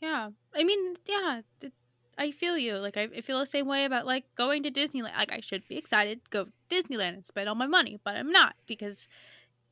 [0.01, 1.41] Yeah, I mean, yeah,
[2.17, 2.75] I feel you.
[2.75, 5.17] Like I, I feel the same way about like going to Disneyland.
[5.17, 8.31] Like I should be excited go to Disneyland and spend all my money, but I'm
[8.31, 9.07] not because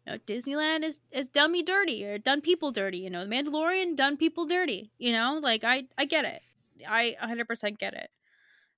[0.06, 3.00] you know Disneyland is is done me dirty or done people dirty.
[3.00, 4.92] You know, the Mandalorian done people dirty.
[4.98, 6.42] You know, like I I get it.
[6.88, 8.10] I 100% get it.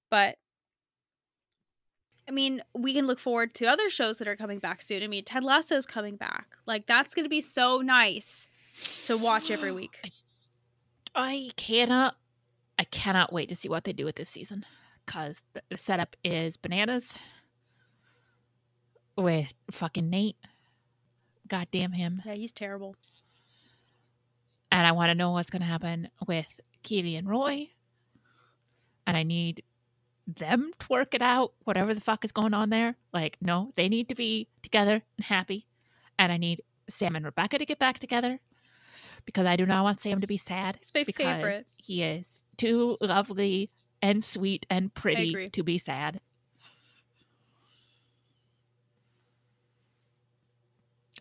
[0.09, 0.37] But
[2.27, 5.03] I mean, we can look forward to other shows that are coming back soon.
[5.03, 6.47] I mean, Ted Lasso's coming back.
[6.65, 8.47] Like that's going to be so nice
[9.05, 9.99] to watch every week.
[11.15, 12.15] I cannot
[12.79, 14.65] I cannot wait to see what they do with this season
[15.05, 17.17] cuz the setup is bananas
[19.15, 20.37] with fucking Nate.
[21.47, 22.21] God damn him.
[22.25, 22.95] Yeah, he's terrible.
[24.71, 26.47] And I want to know what's going to happen with
[26.81, 27.69] Keeley and Roy.
[29.05, 29.63] And I need
[30.27, 32.95] them to work it out, whatever the fuck is going on there.
[33.13, 35.67] Like, no, they need to be together and happy.
[36.17, 38.39] And I need Sam and Rebecca to get back together
[39.25, 40.77] because I do not want Sam to be sad.
[40.79, 41.67] He's my because favorite.
[41.77, 46.19] he is too lovely and sweet and pretty to be sad.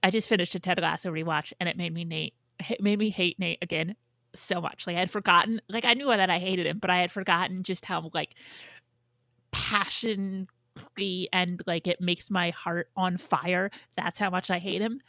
[0.02, 2.34] I just finished a Ted Lasso rewatch and it made me Nate
[2.68, 3.96] it made me hate Nate again
[4.34, 4.86] so much.
[4.86, 7.62] Like I had forgotten like I knew that I hated him, but I had forgotten
[7.62, 8.34] just how like
[9.52, 13.70] passionately and like it makes my heart on fire.
[13.96, 15.00] That's how much I hate him.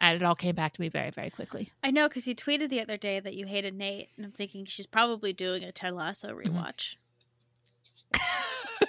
[0.00, 1.72] And it all came back to me very, very quickly.
[1.82, 4.64] I know because you tweeted the other day that you hated Nate, and I'm thinking
[4.64, 6.56] she's probably doing a Ted Lasso mm-hmm.
[6.56, 6.96] rewatch.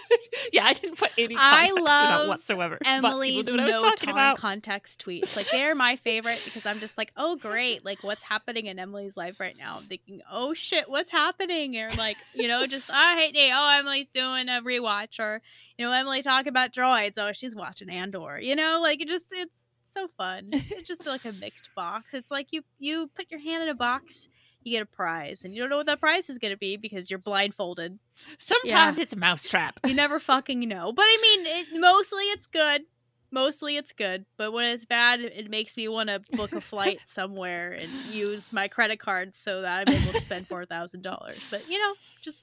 [0.53, 2.77] yeah, I didn't put any I context in love whatsoever.
[2.85, 4.37] Emily's what no talking about.
[4.37, 5.35] context tweets.
[5.35, 9.17] Like they're my favorite because I'm just like, oh great, like what's happening in Emily's
[9.17, 9.77] life right now?
[9.77, 11.77] I'm thinking, oh shit, what's happening?
[11.77, 15.41] Or like, you know, just oh hey day, oh Emily's doing a rewatch, or
[15.77, 17.17] you know, Emily talking about droids.
[17.17, 18.39] Oh, she's watching Andor.
[18.41, 20.49] You know, like it just it's so fun.
[20.51, 22.13] It's, it's just like a mixed box.
[22.13, 24.29] It's like you you put your hand in a box.
[24.63, 26.77] You get a prize, and you don't know what that prize is going to be
[26.77, 27.99] because you're blindfolded.
[28.39, 29.79] Sometimes it's a mousetrap.
[29.85, 30.91] You never fucking know.
[30.93, 32.83] But I mean, it, mostly it's good.
[33.31, 34.25] Mostly it's good.
[34.37, 37.89] But when it's bad, it it makes me want to book a flight somewhere and
[38.11, 41.45] use my credit card so that I'm able to spend four thousand dollars.
[41.49, 42.37] But you know, just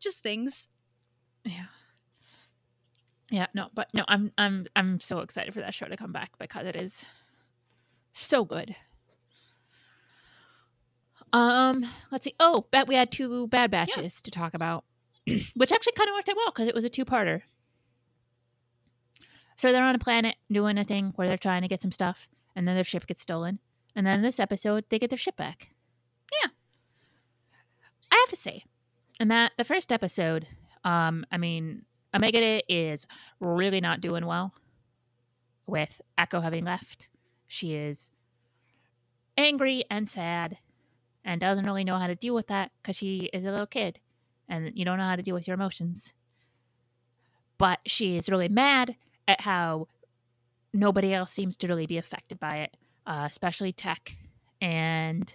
[0.00, 0.68] just things.
[1.44, 1.66] Yeah.
[3.30, 6.32] Yeah, no, but no, I'm I'm I'm so excited for that show to come back
[6.38, 7.04] because it is
[8.12, 8.76] so good.
[11.32, 12.34] Um, let's see.
[12.38, 14.84] Oh, bet we had two bad batches to talk about,
[15.54, 17.42] which actually kind of worked out well because it was a two-parter.
[19.56, 22.28] So they're on a planet doing a thing where they're trying to get some stuff,
[22.54, 23.60] and then their ship gets stolen,
[23.94, 25.68] and then in this episode they get their ship back.
[26.42, 26.50] Yeah.
[28.10, 28.64] I have to say,
[29.18, 30.46] in that the first episode,
[30.84, 33.06] um, I mean, Omega is
[33.40, 34.52] really not doing well
[35.66, 37.08] with Echo having left.
[37.46, 38.10] She is
[39.38, 40.58] angry and sad
[41.24, 44.00] and doesn't really know how to deal with that because she is a little kid
[44.48, 46.12] and you don't know how to deal with your emotions.
[47.58, 48.96] But she is really mad
[49.28, 49.88] at how
[50.72, 54.16] nobody else seems to really be affected by it, uh, especially Tech.
[54.60, 55.32] And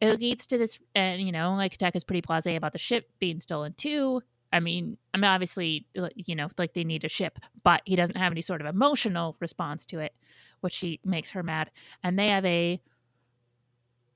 [0.00, 3.10] it leads to this, and you know, like Tech is pretty blasé about the ship
[3.18, 4.22] being stolen too.
[4.52, 7.96] I mean, I mean, obviously, uh, you know, like they need a ship, but he
[7.96, 10.14] doesn't have any sort of emotional response to it,
[10.60, 11.70] which she makes her mad.
[12.02, 12.80] And they have a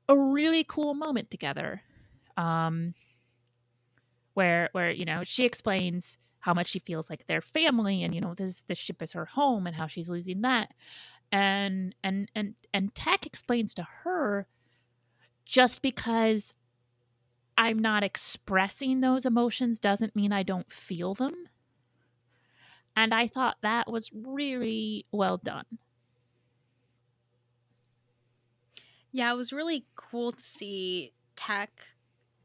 [0.08, 1.82] a really cool moment together,
[2.36, 2.94] um,
[4.34, 8.20] where where you know she explains how much she feels like their family, and you
[8.20, 10.72] know this this ship is her home, and how she's losing that,
[11.30, 14.46] and and and and Tech explains to her
[15.44, 16.54] just because
[17.56, 21.48] I'm not expressing those emotions doesn't mean I don't feel them.
[22.96, 25.64] And I thought that was really well done.
[29.12, 31.70] Yeah, it was really cool to see Tech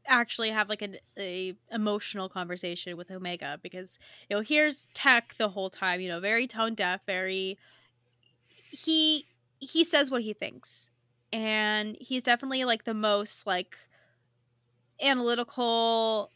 [0.06, 5.48] actually have like an a emotional conversation with Omega because you know here's Tech the
[5.50, 7.58] whole time, you know, very tone deaf, very
[8.70, 9.26] he
[9.60, 10.90] he says what he thinks.
[11.32, 13.76] And he's definitely like the most like
[15.02, 16.30] analytical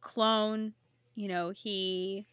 [0.00, 0.74] clone,
[1.14, 2.26] you know, he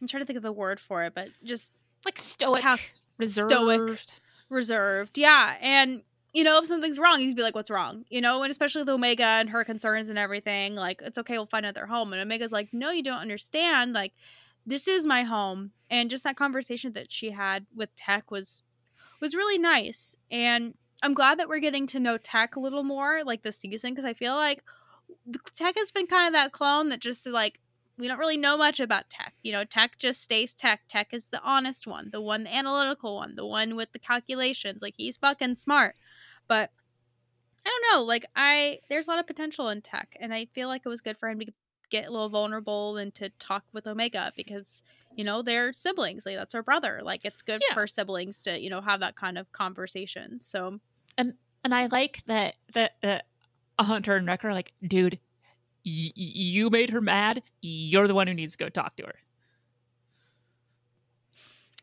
[0.00, 1.72] I'm trying to think of the word for it, but just
[2.04, 2.76] Like stoic, How-
[3.18, 3.50] reserved.
[3.50, 4.00] stoic.
[4.48, 5.16] reserved.
[5.18, 6.02] Yeah, and
[6.32, 8.88] you know if something's wrong, he'd be like, "What's wrong?" You know, and especially with
[8.88, 12.12] Omega and her concerns and everything, like it's okay, we'll find out their home.
[12.12, 13.92] And Omega's like, "No, you don't understand.
[13.92, 14.12] Like,
[14.66, 18.62] this is my home." And just that conversation that she had with Tech was
[19.20, 23.22] was really nice, and I'm glad that we're getting to know Tech a little more,
[23.24, 24.62] like this season, because I feel like
[25.54, 27.60] Tech has been kind of that clone that just like
[27.98, 29.34] we don't really know much about tech.
[29.42, 30.80] You know, tech just stays tech.
[30.88, 34.82] Tech is the honest one, the one, the analytical one, the one with the calculations.
[34.82, 35.96] Like he's fucking smart.
[36.52, 36.70] But
[37.64, 38.04] I don't know.
[38.04, 41.00] Like I, there's a lot of potential in tech, and I feel like it was
[41.00, 41.46] good for him to
[41.88, 44.82] get a little vulnerable and to talk with Omega because
[45.16, 46.26] you know they're siblings.
[46.26, 47.00] Like that's her brother.
[47.02, 47.74] Like it's good Yeah.
[47.74, 50.40] for siblings to you know have that kind of conversation.
[50.42, 50.78] So
[51.16, 51.32] and
[51.64, 53.24] and I like that that that
[53.78, 55.14] Hunter and Wrecker are like, dude,
[55.86, 57.42] y- you made her mad.
[57.62, 59.14] You're the one who needs to go talk to her.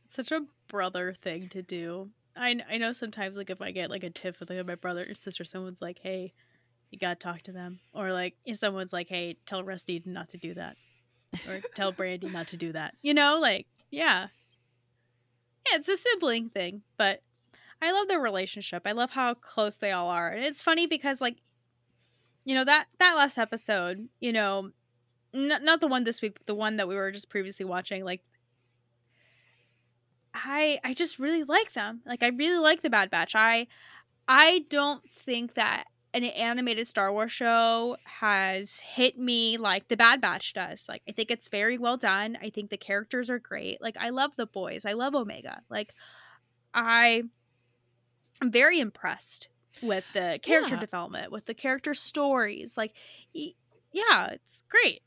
[0.08, 2.10] such a brother thing to do.
[2.40, 5.06] I, I know sometimes like if I get like a tip with like my brother
[5.08, 6.34] or sister, someone's like, "Hey,
[6.90, 10.38] you gotta talk to them," or like if someone's like, "Hey, tell Rusty not to
[10.38, 10.78] do that,"
[11.48, 12.96] or tell Brandy not to do that.
[13.02, 14.28] You know, like yeah,
[15.70, 17.22] yeah, it's a sibling thing, but
[17.82, 18.84] I love their relationship.
[18.86, 21.38] I love how close they all are, and it's funny because like,
[22.46, 24.72] you know that that last episode, you know,
[25.34, 28.06] n- not the one this week, but the one that we were just previously watching,
[28.06, 28.22] like
[30.34, 32.02] I I just really like them.
[32.06, 33.36] Like I really like the Bad Batch.
[33.36, 33.68] I
[34.28, 40.22] I don't think that an animated Star Wars show has hit me like the Bad
[40.22, 40.88] Batch does.
[40.90, 42.38] Like I think it's very well done.
[42.42, 43.82] I think the characters are great.
[43.82, 44.86] Like I love the boys.
[44.86, 45.62] I love Omega.
[45.70, 45.94] Like
[46.74, 47.24] I
[48.42, 49.50] I'm very impressed
[49.82, 50.80] with the character Yeah.
[50.80, 52.78] development, with the character stories.
[52.78, 52.94] Like
[53.34, 55.02] yeah, it's great.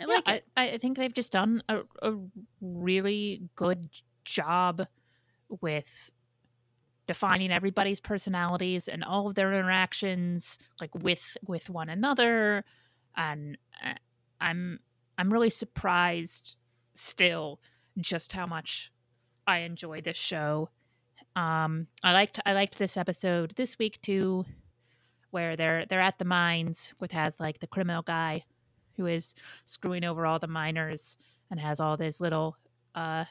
[0.00, 0.44] I like it.
[0.56, 2.14] I, I think they've just done a, a
[2.60, 3.88] really good
[4.28, 4.86] job
[5.60, 6.10] with
[7.06, 12.64] defining everybody's personalities and all of their interactions like with with one another
[13.16, 13.94] and uh,
[14.40, 14.78] i'm
[15.18, 16.56] I'm really surprised
[16.94, 17.60] still
[17.98, 18.92] just how much
[19.46, 20.70] I enjoy this show.
[21.34, 24.44] Um, I liked I liked this episode this week too,
[25.32, 28.44] where they're they're at the mines with has like the criminal guy
[28.96, 31.16] who is screwing over all the miners
[31.50, 32.56] and has all this little
[32.94, 33.24] uh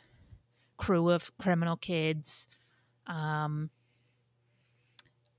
[0.77, 2.47] crew of criminal kids.
[3.07, 3.69] Um,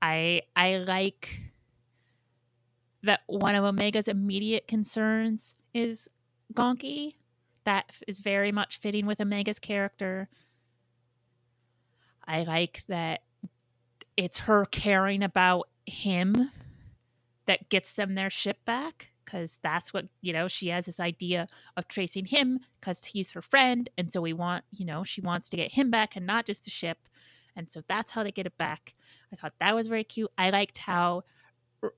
[0.01, 1.39] I I like
[3.03, 6.09] that one of Omega's immediate concerns is
[6.53, 7.15] Gonky.
[7.63, 10.29] That is very much fitting with Omega's character.
[12.25, 13.21] I like that
[14.17, 16.51] it's her caring about him
[17.45, 21.47] that gets them their ship back because that's what you know she has this idea
[21.77, 25.49] of tracing him because he's her friend and so we want you know she wants
[25.49, 26.97] to get him back and not just the ship
[27.55, 28.93] and so that's how they get it back
[29.31, 31.23] i thought that was very cute i liked how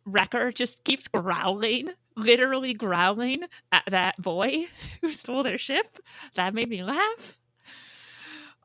[0.06, 4.66] Wrecker just keeps growling, literally growling at that boy
[5.02, 6.00] who stole their ship.
[6.36, 7.40] That made me laugh.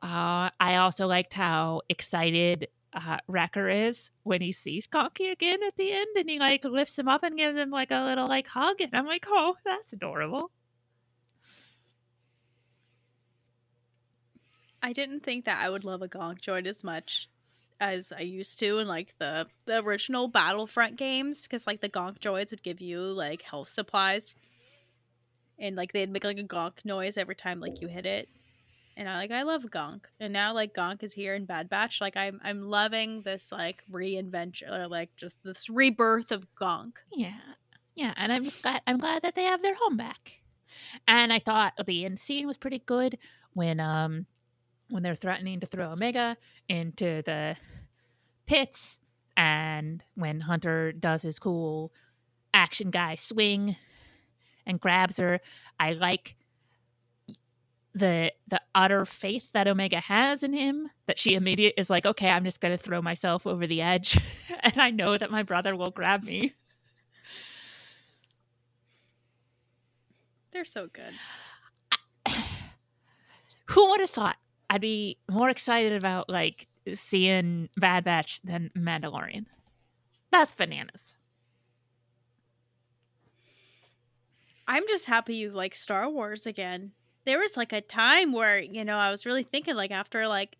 [0.01, 5.75] Uh, I also liked how excited uh, Wrecker is when he sees Gonky again at
[5.75, 8.47] the end, and he like lifts him up and gives him like a little like
[8.47, 10.51] hug, and I'm like, oh, that's adorable.
[14.81, 17.29] I didn't think that I would love a Gonk droid as much
[17.79, 22.19] as I used to in like the the original Battlefront games because like the Gonk
[22.19, 24.33] droids would give you like health supplies,
[25.59, 28.29] and like they'd make like a Gonk noise every time like you hit it,
[28.97, 32.01] and I like I love Gonk, and now like Gonk is here in Bad Batch,
[32.01, 36.93] like I'm I'm loving this like reinvention or like just this rebirth of Gonk.
[37.13, 37.37] Yeah,
[37.95, 40.33] yeah, and I'm glad I'm glad that they have their home back,
[41.07, 43.17] and I thought the end scene was pretty good
[43.53, 44.25] when um
[44.89, 46.35] when they're threatening to throw Omega
[46.67, 47.55] into the
[48.47, 48.99] pits,
[49.37, 51.93] and when Hunter does his cool
[52.53, 53.75] action guy swing
[54.65, 55.39] and grabs her.
[55.79, 56.36] I like
[57.97, 62.29] the the utter faith that Omega has in him that she immediate is like, okay,
[62.29, 64.19] I'm just gonna throw myself over the edge,
[64.61, 66.53] and I know that my brother will grab me.
[70.51, 71.13] They're so good.
[73.65, 74.37] Who would have thought
[74.69, 79.45] I'd be more excited about like seeing Bad Batch than Mandalorian.
[80.31, 81.15] That's bananas.
[84.67, 86.91] I'm just happy you like Star Wars again.
[87.27, 90.55] There was like a time where, you know, I was really thinking like after like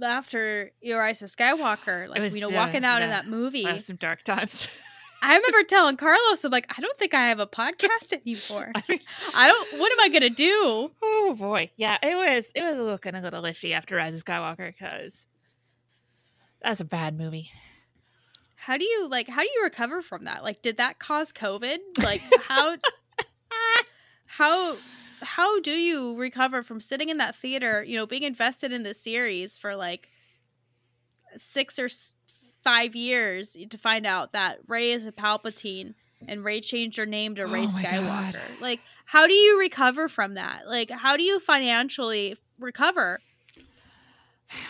[0.00, 3.66] after Rise of Skywalker, like was, you know, uh, walking out of that movie.
[3.66, 4.68] I have some dark times.
[5.22, 8.70] I remember telling Carlos, I'm like, I don't think I have a podcast anymore.
[8.76, 9.00] I mean,
[9.34, 10.92] I don't what am I gonna do?
[11.02, 14.72] oh boy, yeah, it was it was looking a little lifty after Rise of Skywalker
[14.72, 15.26] because
[16.62, 17.50] that's a bad movie.
[18.54, 20.44] How do you like how do you recover from that?
[20.44, 21.78] Like did that cause COVID?
[22.00, 22.76] Like how
[24.26, 24.76] how
[25.20, 29.00] how do you recover from sitting in that theater, you know, being invested in this
[29.00, 30.08] series for like
[31.36, 31.88] 6 or
[32.64, 35.94] 5 years to find out that Rey is a Palpatine
[36.26, 38.32] and Rey changed her name to Rey Oh Skywalker.
[38.32, 38.38] God.
[38.60, 40.66] Like how do you recover from that?
[40.66, 43.20] Like how do you financially recover?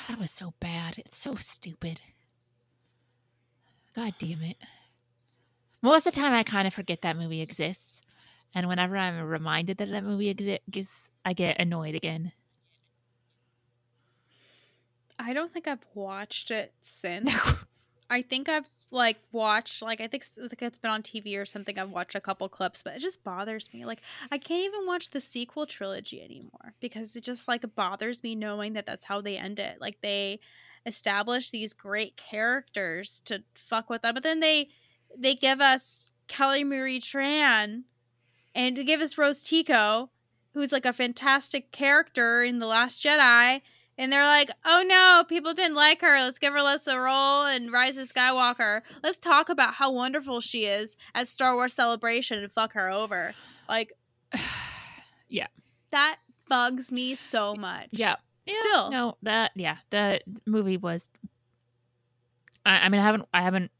[0.08, 0.98] That was so bad.
[0.98, 2.00] It's so stupid.
[3.94, 4.56] God damn it.
[5.82, 8.02] Most of the time, I kind of forget that movie exists.
[8.54, 12.32] And whenever I'm reminded that that movie exists, I get annoyed again.
[15.18, 17.32] I don't think I've watched it since.
[18.10, 21.78] I think I've like watched like I think, it's been on TV or something.
[21.78, 23.84] I've watched a couple clips, but it just bothers me.
[23.84, 28.34] Like I can't even watch the sequel trilogy anymore because it just like bothers me
[28.34, 29.80] knowing that that's how they end it.
[29.80, 30.40] Like they
[30.86, 34.68] establish these great characters to fuck with them, but then they
[35.16, 37.82] they give us Kelly Marie Tran
[38.58, 40.10] and they give us Rose Tico,
[40.52, 43.62] who's like a fantastic character in The Last Jedi.
[43.96, 46.18] And they're like, oh no, people didn't like her.
[46.18, 48.82] Let's give her less a role in Rise of Skywalker.
[49.02, 53.32] Let's talk about how wonderful she is at Star Wars Celebration and fuck her over.
[53.68, 53.92] Like,
[55.28, 55.46] yeah.
[55.92, 57.88] that bugs me so much.
[57.92, 58.16] yeah.
[58.44, 58.90] Yeah, Still.
[58.90, 61.10] no, that yeah, the movie was.
[62.64, 63.70] I, I mean, I haven't, I haven't,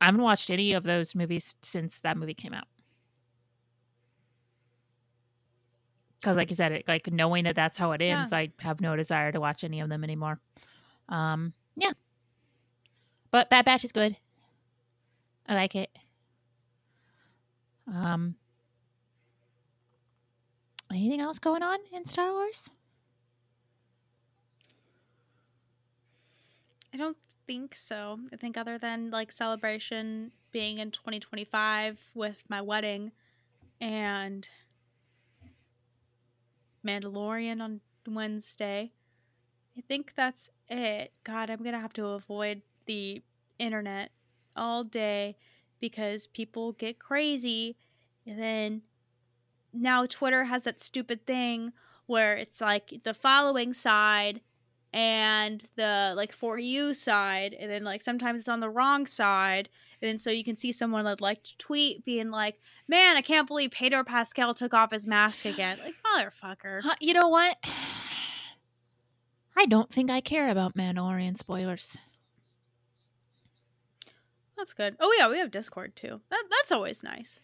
[0.00, 2.68] I haven't watched any of those movies since that movie came out.
[6.24, 8.20] Because, like you said, it like knowing that that's how it Yeah.
[8.20, 10.40] ends, I have no desire to watch any of them anymore.
[11.10, 11.92] Um, yeah,
[13.30, 14.16] but Bad Batch is good.
[15.46, 15.90] I like it.
[17.86, 18.36] Um,
[20.90, 22.70] anything else going on in Star Wars?
[26.94, 28.18] I don't think so.
[28.32, 33.12] I think other than like celebration being in 2025 with my wedding
[33.78, 34.48] and
[36.84, 38.92] Mandalorian on Wednesday.
[39.76, 41.12] I think that's it.
[41.24, 43.22] God, I'm gonna have to avoid the
[43.58, 44.10] internet
[44.56, 45.36] all day
[45.80, 47.76] because people get crazy.
[48.26, 48.82] And then
[49.72, 51.72] now Twitter has that stupid thing
[52.06, 54.40] where it's like the following side
[54.92, 59.68] and the like for you side and then like sometimes it's on the wrong side
[60.04, 63.46] and so you can see someone that like to tweet being like man i can't
[63.48, 67.56] believe pedro pascal took off his mask again like motherfucker Huh, you know what?
[69.56, 71.96] I don't think I care about Mandalorian spoilers.
[74.56, 77.40] that's good oh yeah we have discord too that, that's always nice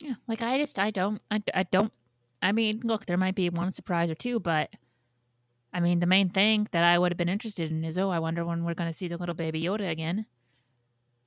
[0.00, 1.92] Yeah, like I just I don't I, I don't
[2.42, 4.70] I mean, look, there might be one surprise or two, but
[5.74, 8.18] I mean, the main thing that I would have been interested in is oh, I
[8.18, 10.24] wonder when we're going to see the little baby Yoda again.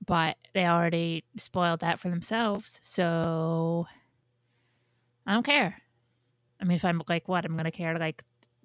[0.06, 3.88] But they already spoiled that for themselves, so
[5.26, 5.82] I don't care.
[6.60, 8.24] I mean, if I'm like what, I'm to care like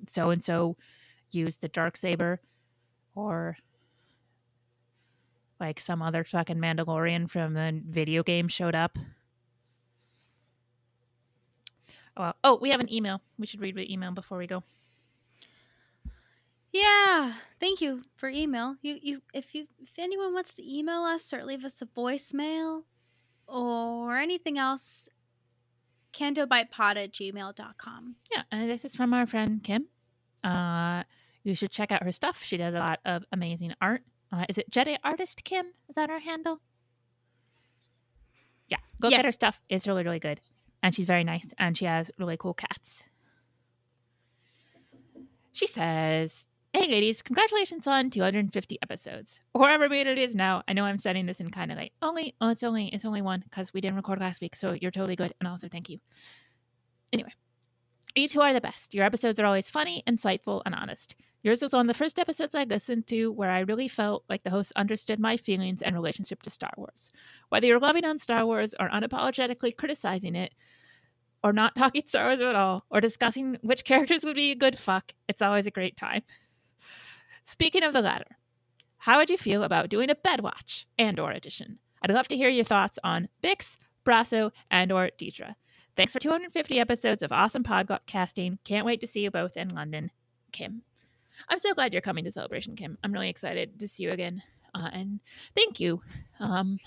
[0.09, 0.76] so and so
[1.30, 2.41] used the dark saber
[3.14, 3.57] or
[5.61, 8.99] like some other fucking Mandalorian from the video game showed up.
[12.16, 13.20] Oh, oh, we have an email.
[13.39, 14.62] We should read the email before we go.
[16.73, 21.33] Yeah thank you for email you you if you if anyone wants to email us
[21.33, 22.83] or leave us a voicemail
[23.47, 25.09] or anything else
[26.12, 29.87] cantobightpod at gmail.com Yeah, and this is from our friend Kim.
[30.43, 31.05] Uh,
[31.45, 32.43] you should check out her stuff.
[32.43, 34.03] She does a lot of amazing art.
[34.33, 35.66] Uh, is it Jedi Artist Kim?
[35.89, 36.61] Is that her handle?
[38.69, 39.61] Yeah, go get her stuff.
[39.69, 40.41] It's really, really good.
[40.83, 41.47] And she's very nice.
[41.59, 43.05] And she has really cool cats.
[45.53, 49.41] She says, Hey, ladies, congratulations on 250 episodes.
[49.55, 50.62] Or wherever made it is now.
[50.69, 51.93] I know I'm setting this in kind of late.
[52.03, 54.55] Only, oh, it's only, it's only one because we didn't record last week.
[54.55, 55.33] So you're totally good.
[55.41, 55.99] And also, thank you.
[57.11, 57.33] Anyway,
[58.14, 58.93] you two are the best.
[58.93, 61.16] Your episodes are always funny, insightful, and honest.
[61.43, 64.43] Yours was one of the first episodes I listened to where I really felt like
[64.43, 67.12] the host understood my feelings and relationship to Star Wars.
[67.49, 70.55] Whether you're loving on Star Wars or unapologetically criticizing it,
[71.43, 74.77] or not talking Star Wars at all, or discussing which characters would be a good
[74.77, 76.23] fuck, it's always a great time.
[77.49, 78.37] Speaking of the latter,
[78.99, 81.79] how would you feel about doing a Bedwatch Andor edition?
[82.03, 85.55] I'd love to hear your thoughts on Bix, Brasso, and or Dedra.
[85.97, 88.59] Thanks for 250 episodes of awesome podcasting.
[88.65, 90.11] Can't wait to see you both in London,
[90.53, 90.83] Kim.
[91.49, 92.99] I'm so glad you're coming to Celebration, Kim.
[93.03, 94.43] I'm really excited to see you again.
[94.75, 95.21] Uh, and
[95.55, 96.03] thank you.
[96.41, 96.79] Um,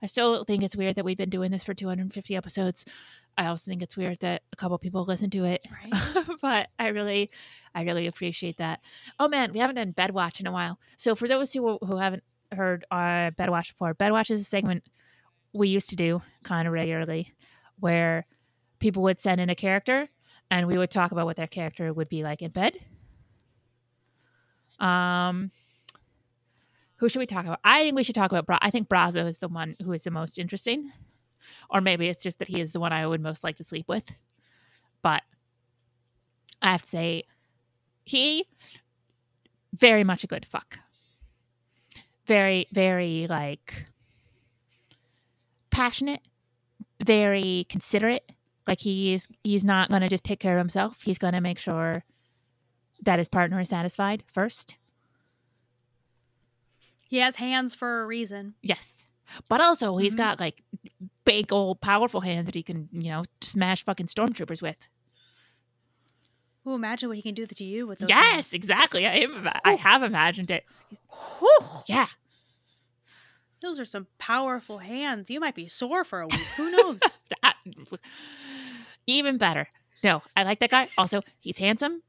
[0.00, 2.84] I still think it's weird that we've been doing this for 250 episodes.
[3.36, 5.66] I also think it's weird that a couple people listen to it.
[5.70, 7.30] right but I really,
[7.74, 8.80] I really appreciate that.
[9.18, 10.78] Oh man, we haven't done Bedwatch in a while.
[10.96, 12.22] So for those who who haven't
[12.52, 14.84] heard uh, Bedwatch before, Bedwatch is a segment
[15.52, 17.34] we used to do kind of regularly,
[17.80, 18.26] where
[18.78, 20.08] people would send in a character,
[20.50, 22.74] and we would talk about what their character would be like in bed.
[24.78, 25.50] Um,
[26.96, 27.60] who should we talk about?
[27.64, 28.46] I think we should talk about.
[28.46, 30.92] Bra- I think Brasso is the one who is the most interesting,
[31.70, 33.88] or maybe it's just that he is the one I would most like to sleep
[33.88, 34.10] with.
[35.02, 35.22] But
[36.60, 37.24] I have to say,
[38.04, 38.46] he
[39.74, 40.78] very much a good fuck.
[42.26, 43.86] Very, very like
[45.70, 46.20] passionate,
[47.02, 48.30] very considerate.
[48.66, 51.02] Like he's he's not gonna just take care of himself.
[51.02, 52.04] He's gonna make sure
[53.02, 54.76] that his partner is satisfied first.
[57.08, 59.06] he has hands for a reason Yes.
[59.48, 60.18] But also he's Mhm.
[60.18, 60.62] got like
[61.24, 64.76] big old powerful hands that he can, you know, smash fucking stormtroopers with.
[66.66, 69.06] Ooh, imagine what he can do to you with those yes, exactly.
[69.06, 70.64] I am I have imagined it.
[71.38, 71.58] Whew.
[71.88, 72.06] Yeah.
[73.60, 77.00] those are some powerful hands you might be sore for a week who knows
[77.42, 77.56] that
[79.06, 79.68] even better.
[80.04, 80.88] No, I like that guy.
[80.98, 82.02] Also, he's handsome.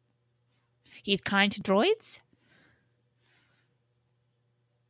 [1.03, 2.19] He's kind to droids.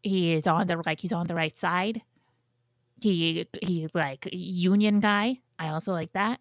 [0.01, 2.01] He is on the like he's on the right side.
[3.03, 5.39] He he like union guy.
[5.59, 6.39] I also like that.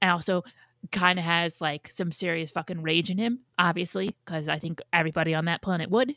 [0.00, 0.44] And also
[0.90, 5.34] kind of has like some serious fucking rage in him, obviously, because I think everybody
[5.34, 6.14] on that planet would.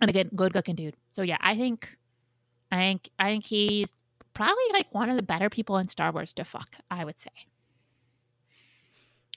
[0.00, 0.96] And again, good looking dude.
[1.12, 1.96] So yeah, I think
[2.70, 3.92] I think I think he's
[4.32, 7.30] probably like one of the better people in Star Wars to fuck, I would say.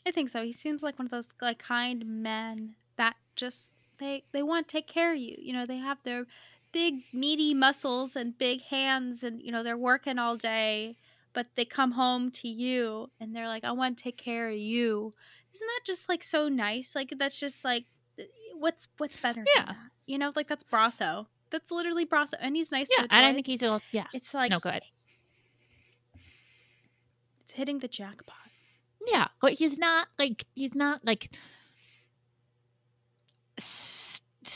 [0.06, 0.44] I think so.
[0.44, 4.72] He seems like one of those like kind men that just they they want to
[4.72, 5.36] take care of you.
[5.38, 6.26] You know, they have their
[6.72, 10.98] big meaty muscles and big hands and you know, they're working all day,
[11.34, 14.58] but they come home to you and they're like, "I want to take care of
[14.58, 15.12] you."
[15.54, 16.96] Isn't that just like so nice?
[16.96, 17.86] Like that's just like
[18.56, 19.74] what's what's better Yeah.
[20.06, 21.28] You know, like that's Brasso.
[21.50, 23.82] That's literally Brasso and he's nice Yeah, to the and I think he's a little
[23.92, 24.08] yeah.
[24.14, 24.84] It's like no, good
[27.42, 28.36] it's hitting the jackpot.
[29.06, 31.34] Yeah, but he's not like he's not like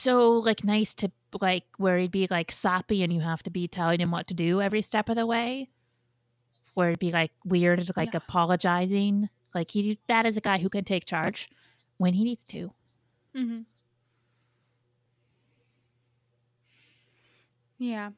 [0.01, 3.67] so like nice to like where he'd be like soppy and you have to be
[3.67, 5.69] telling him what to do every step of the way.
[6.73, 8.17] Where it'd be like weird, like Yeah.
[8.17, 9.29] apologizing.
[9.53, 11.49] Like he that is a guy who can take charge
[11.97, 12.73] when he needs to.
[13.35, 13.61] Mm-hmm.
[17.79, 18.11] Yeah.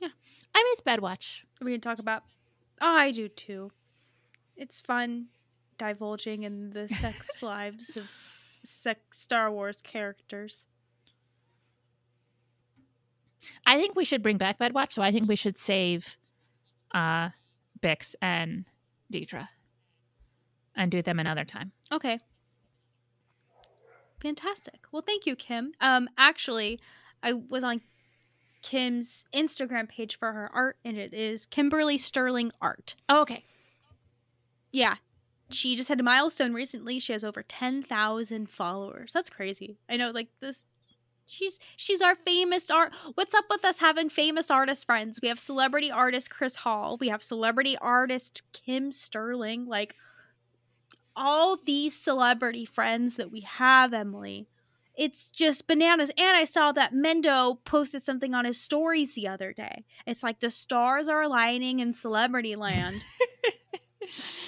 [0.00, 0.08] Yeah.
[0.54, 1.42] I miss Bedwatch.
[1.60, 2.22] We can talk about.
[2.80, 3.70] Oh, I do too.
[4.56, 5.26] It's fun
[5.78, 8.04] divulging in the sex lives of
[8.64, 10.66] Star Wars characters.
[13.66, 16.16] I think we should bring back Bedwatch, so I think we should save
[16.92, 17.30] uh
[17.82, 18.64] Bix and
[19.12, 19.48] Dedra
[20.76, 21.72] and do them another time.
[21.90, 22.18] Okay.
[24.20, 24.80] Fantastic.
[24.92, 25.72] Well, thank you, Kim.
[25.80, 26.78] Um, actually,
[27.22, 27.80] I was on
[28.62, 32.94] Kim's Instagram page for her art, and it is Kimberly Sterling Art.
[33.08, 33.44] Oh, okay.
[34.72, 34.94] Yeah.
[35.52, 36.98] She just had a milestone recently.
[36.98, 39.12] She has over 10,000 followers.
[39.12, 39.76] That's crazy.
[39.88, 40.66] I know like this
[41.26, 42.92] she's she's our famous art.
[43.14, 45.20] What's up with us having famous artist friends?
[45.20, 46.96] We have celebrity artist Chris Hall.
[47.00, 49.66] We have celebrity artist Kim Sterling.
[49.66, 49.96] Like
[51.16, 54.48] all these celebrity friends that we have, Emily.
[54.94, 56.10] It's just bananas.
[56.18, 59.84] And I saw that Mendo posted something on his stories the other day.
[60.06, 63.02] It's like the stars are aligning in celebrity land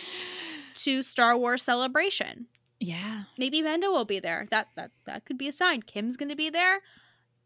[0.84, 2.46] to Star Wars Celebration.
[2.80, 3.24] Yeah.
[3.38, 4.46] Maybe Mendo will be there.
[4.50, 5.82] That that that could be a sign.
[5.82, 6.80] Kim's going to be there.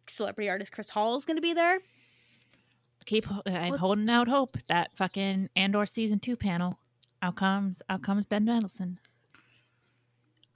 [0.09, 1.80] Celebrity artist Chris Hall is going to be there.
[3.07, 6.78] Keep I'm Let's- holding out hope that fucking Andor season 2 panel
[7.22, 8.99] out comes out comes Ben Mendelsohn.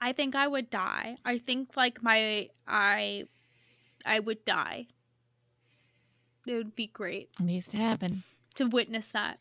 [0.01, 1.17] I think I would die.
[1.23, 3.23] I think like my I
[4.05, 4.87] I would die.
[6.45, 8.23] It would be great It needs to happen.
[8.55, 9.39] to witness that.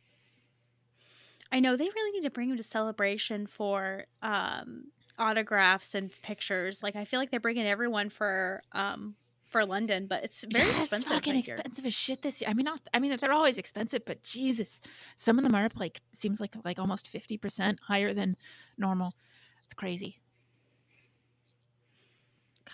[1.53, 4.87] I know they really need to bring him to celebration for um
[5.19, 6.83] autographs and pictures.
[6.83, 9.17] Like I feel like they're bringing everyone for um
[9.49, 11.13] for London, but it's very Yeah, expensive.
[11.13, 12.51] It's fucking I expensive as shit this year.
[12.51, 12.81] I mean, not.
[12.95, 14.81] I mean, they're always expensive, but Jesus,
[15.17, 18.37] some of them are up like seems like like almost fifty percent higher than
[18.79, 19.15] normal.
[19.65, 20.19] It's crazy.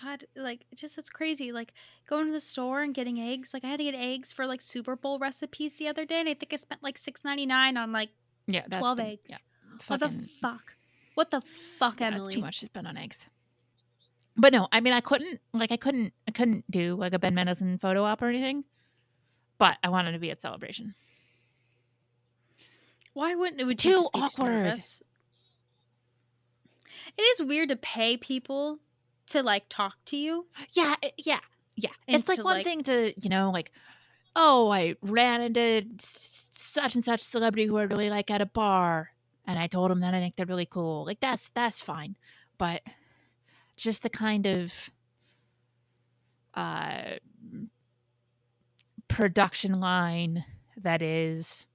[0.01, 1.51] God, like it just it's crazy.
[1.51, 1.73] Like
[2.07, 3.53] going to the store and getting eggs.
[3.53, 6.29] Like I had to get eggs for like Super Bowl recipes the other day, and
[6.29, 8.09] I think I spent like six ninety nine on like
[8.49, 9.29] Yeah, that's twelve been- eggs.
[9.29, 9.37] Yeah,
[9.87, 10.09] what the
[10.41, 10.73] fuck?
[11.15, 11.41] What the
[11.77, 12.19] fuck, Emily?
[12.23, 13.27] That's too much to spend on eggs.
[14.37, 17.33] But no, I mean, I couldn't like I couldn't I couldn't do like a Ben
[17.33, 18.63] Mendelsohn photo op or anything.
[19.57, 20.95] But I wanted to be at celebration.
[23.13, 24.79] Why wouldn't it would Too you just be awkward.
[27.17, 28.79] It is weird to pay people
[29.27, 30.45] to like talk to you.
[30.71, 31.39] Yeah, yeah,
[31.75, 31.89] yeah.
[32.07, 33.71] And it's like one like- thing to you know, like,
[34.35, 39.09] oh, I ran into such and such celebrity who I really like at a bar,
[39.45, 41.05] and I told them that I think they're really cool.
[41.05, 42.15] Like that's that's fine,
[42.57, 42.81] but
[43.75, 44.73] just the kind of
[46.53, 47.15] uh
[49.07, 50.45] production line
[50.77, 51.67] that is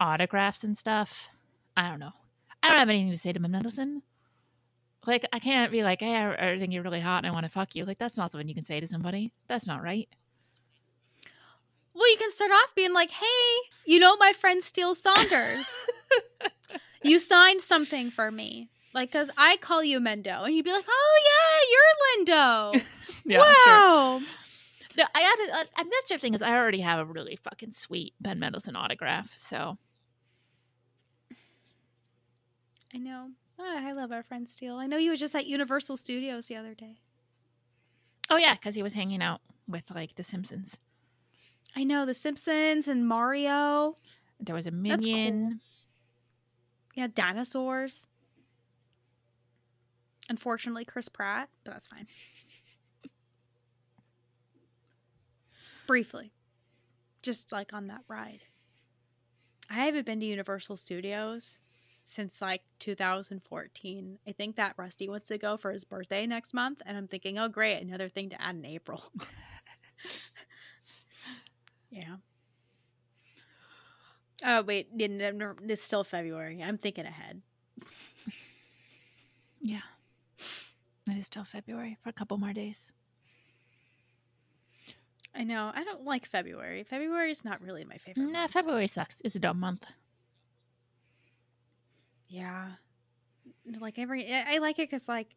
[0.00, 1.28] autographs and stuff.
[1.76, 2.12] I don't know.
[2.62, 4.02] I don't have anything to say to Mendelsohn.
[5.06, 7.44] Like I can't be like, hey, I, I think you're really hot and I want
[7.44, 7.84] to fuck you.
[7.84, 9.32] Like that's not something you can say to somebody.
[9.46, 10.08] That's not right.
[11.96, 13.24] Well, you can start off being like, "Hey,
[13.86, 15.66] you know my friend Steele Saunders.
[17.02, 20.84] you signed something for me." Like, cause I call you Mendo, and you'd be like,
[20.88, 22.84] "Oh yeah, you're Lindo."
[23.38, 24.20] wow.
[24.98, 25.68] No, I got to.
[25.78, 29.32] And that's the thing is, I already have a really fucking sweet Ben Mendelsohn autograph.
[29.36, 29.78] So
[32.94, 33.30] I know.
[33.58, 34.76] Ah, I love our friend Steele.
[34.76, 36.98] I know he was just at Universal Studios the other day.
[38.30, 40.78] oh yeah, because he was hanging out with like the Simpsons.
[41.76, 43.96] I know The Simpsons and Mario.
[44.40, 44.80] There was a cool.
[44.80, 45.60] minion.
[46.94, 48.06] Yeah, dinosaurs.
[50.30, 52.06] Unfortunately, Chris Pratt, but that's fine.
[55.86, 56.32] Briefly,
[57.22, 58.40] just like on that ride.
[59.68, 61.58] I haven't been to Universal Studios
[62.02, 64.18] since like 2014.
[64.26, 67.38] I think that Rusty wants to go for his birthday next month, and I'm thinking,
[67.38, 69.04] oh, great, another thing to add in April.
[71.96, 72.16] yeah.
[74.44, 76.62] Oh wait, it's still February.
[76.62, 77.40] I'm thinking ahead.
[79.62, 79.80] Yeah,
[81.10, 82.92] it is still February for a couple more days.
[85.34, 85.70] I know.
[85.74, 86.82] I don't like February.
[86.84, 88.24] February is not really my favorite.
[88.30, 88.52] Nah, month.
[88.52, 89.20] February sucks.
[89.24, 89.84] It's a dumb month.
[92.28, 92.72] Yeah.
[93.80, 95.34] Like every, I I like it because like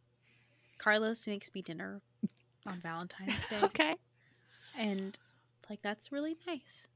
[0.78, 2.02] Carlos makes me dinner
[2.66, 3.94] on Valentine's Day, Okay.
[4.78, 5.18] and
[5.70, 6.88] like that's really nice.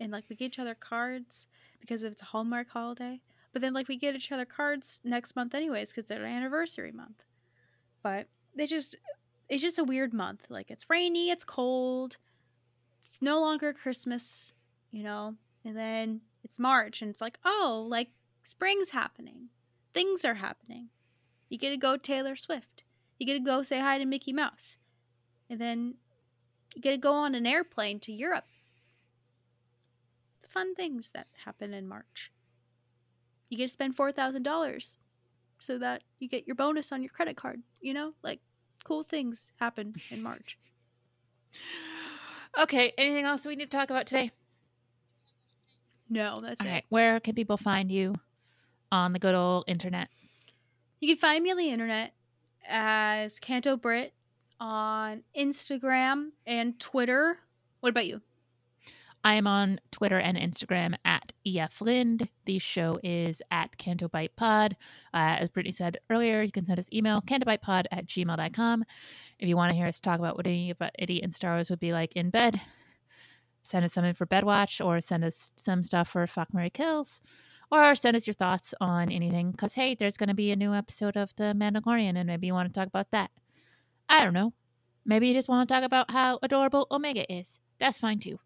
[0.00, 1.46] and like we get each other cards
[1.80, 3.20] because it's a Hallmark holiday.
[3.52, 6.92] But then like we get each other cards next month anyways because it's our anniversary
[6.92, 7.24] month.
[8.02, 8.96] But they just
[9.48, 10.46] it's just a weird month.
[10.48, 12.16] Like it's rainy, it's cold.
[13.06, 14.54] It's no longer Christmas,
[14.90, 15.36] you know.
[15.64, 18.08] And then it's March and it's like, "Oh, like
[18.42, 19.48] spring's happening.
[19.94, 20.88] Things are happening."
[21.48, 22.84] You get to go Taylor Swift.
[23.18, 24.78] You get to go say hi to Mickey Mouse.
[25.50, 25.94] And then
[26.74, 28.44] you get to go on an airplane to Europe.
[30.48, 32.30] Fun things that happen in March.
[33.48, 34.98] You get to spend $4,000
[35.58, 37.62] so that you get your bonus on your credit card.
[37.80, 38.40] You know, like
[38.84, 40.58] cool things happen in March.
[42.58, 44.30] Okay, anything else we need to talk about today?
[46.10, 46.70] No, that's All it.
[46.70, 48.14] right, where can people find you
[48.90, 50.08] on the good old internet?
[51.00, 52.12] You can find me on the internet
[52.68, 54.12] as Canto Britt
[54.60, 57.38] on Instagram and Twitter.
[57.80, 58.20] What about you?
[59.24, 62.28] I am on Twitter and Instagram at EF Lind.
[62.44, 64.76] The show is at Canto Bight Pod.
[65.14, 68.84] Uh, as Brittany said earlier, you can send us email, cantobightpod at gmail.com.
[69.38, 71.70] If you want to hear us talk about what any about Idiot and Star Wars
[71.70, 72.60] would be like in bed,
[73.62, 77.20] send us something for bed watch or send us some stuff for Fuck Mary Kills
[77.70, 80.74] or send us your thoughts on anything because, hey, there's going to be a new
[80.74, 83.30] episode of The Mandalorian and maybe you want to talk about that.
[84.12, 84.52] I don't know.
[85.06, 87.58] Maybe you just want to talk about how adorable Omega is.
[87.80, 88.38] That's fine too.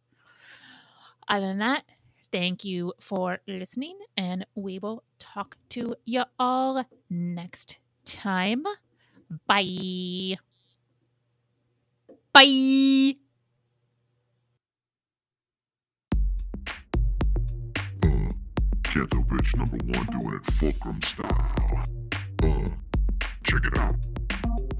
[1.28, 1.82] Other than that,
[2.30, 8.62] thank you for listening, and we will talk to you all next time.
[9.48, 10.36] Bye.
[12.32, 13.16] Bye.
[18.04, 18.30] Uh,
[18.82, 21.86] Ghetto bitch number one doing it fulcrum style.
[22.44, 22.68] Uh,
[23.42, 23.96] check it out.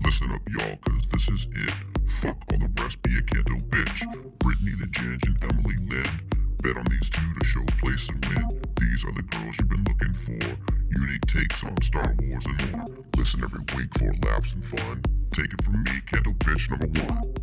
[0.07, 1.75] Listen up, y'all, cause this is it.
[2.21, 4.07] Fuck all the rest, be a Canto bitch.
[4.39, 6.23] Brittany the Ginge and Emily Lind.
[6.63, 8.63] Bet on these two to show place and win.
[8.79, 10.57] These are the girls you've been looking for.
[10.97, 12.87] Unique takes on Star Wars and more.
[13.17, 15.03] Listen every week for laughs and fun.
[15.33, 17.35] Take it from me, Canto bitch number one.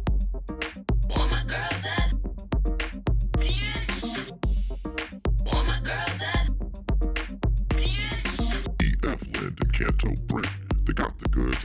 [1.10, 1.44] My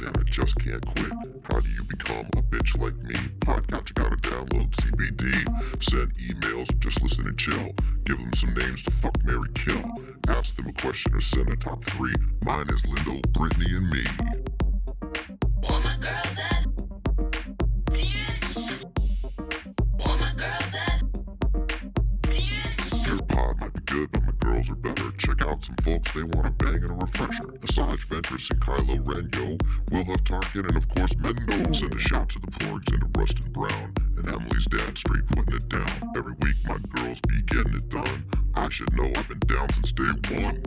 [0.06, 1.12] and I just can't quit.
[1.50, 3.14] How do you become a bitch like me?
[3.40, 5.82] Podcast, you gotta download CBD.
[5.82, 7.72] Send emails, just listen and chill.
[8.04, 9.82] Give them some names to fuck, Mary kill.
[10.28, 12.14] Ask them a question or send a top three.
[12.44, 14.04] Mine is Lindo, Brittany, and me.
[15.68, 16.66] All my girls at
[20.00, 21.02] All my girls at
[23.06, 25.10] Your pod might be good, but my girls are better.
[25.12, 27.58] Check out some folks, they want a bang and a refresher.
[27.98, 29.56] Asajj Ventress and Kylo Ren, yo.
[29.90, 31.76] Wilhuff Tarkin and of course Mendo.
[31.76, 33.94] Send a shout to the Porgs and to Rustin Brown.
[34.16, 35.88] And Emily's dad straight putting it down.
[36.16, 38.24] Every week my girls be getting it done.
[38.54, 40.62] I should know I've been down since day one.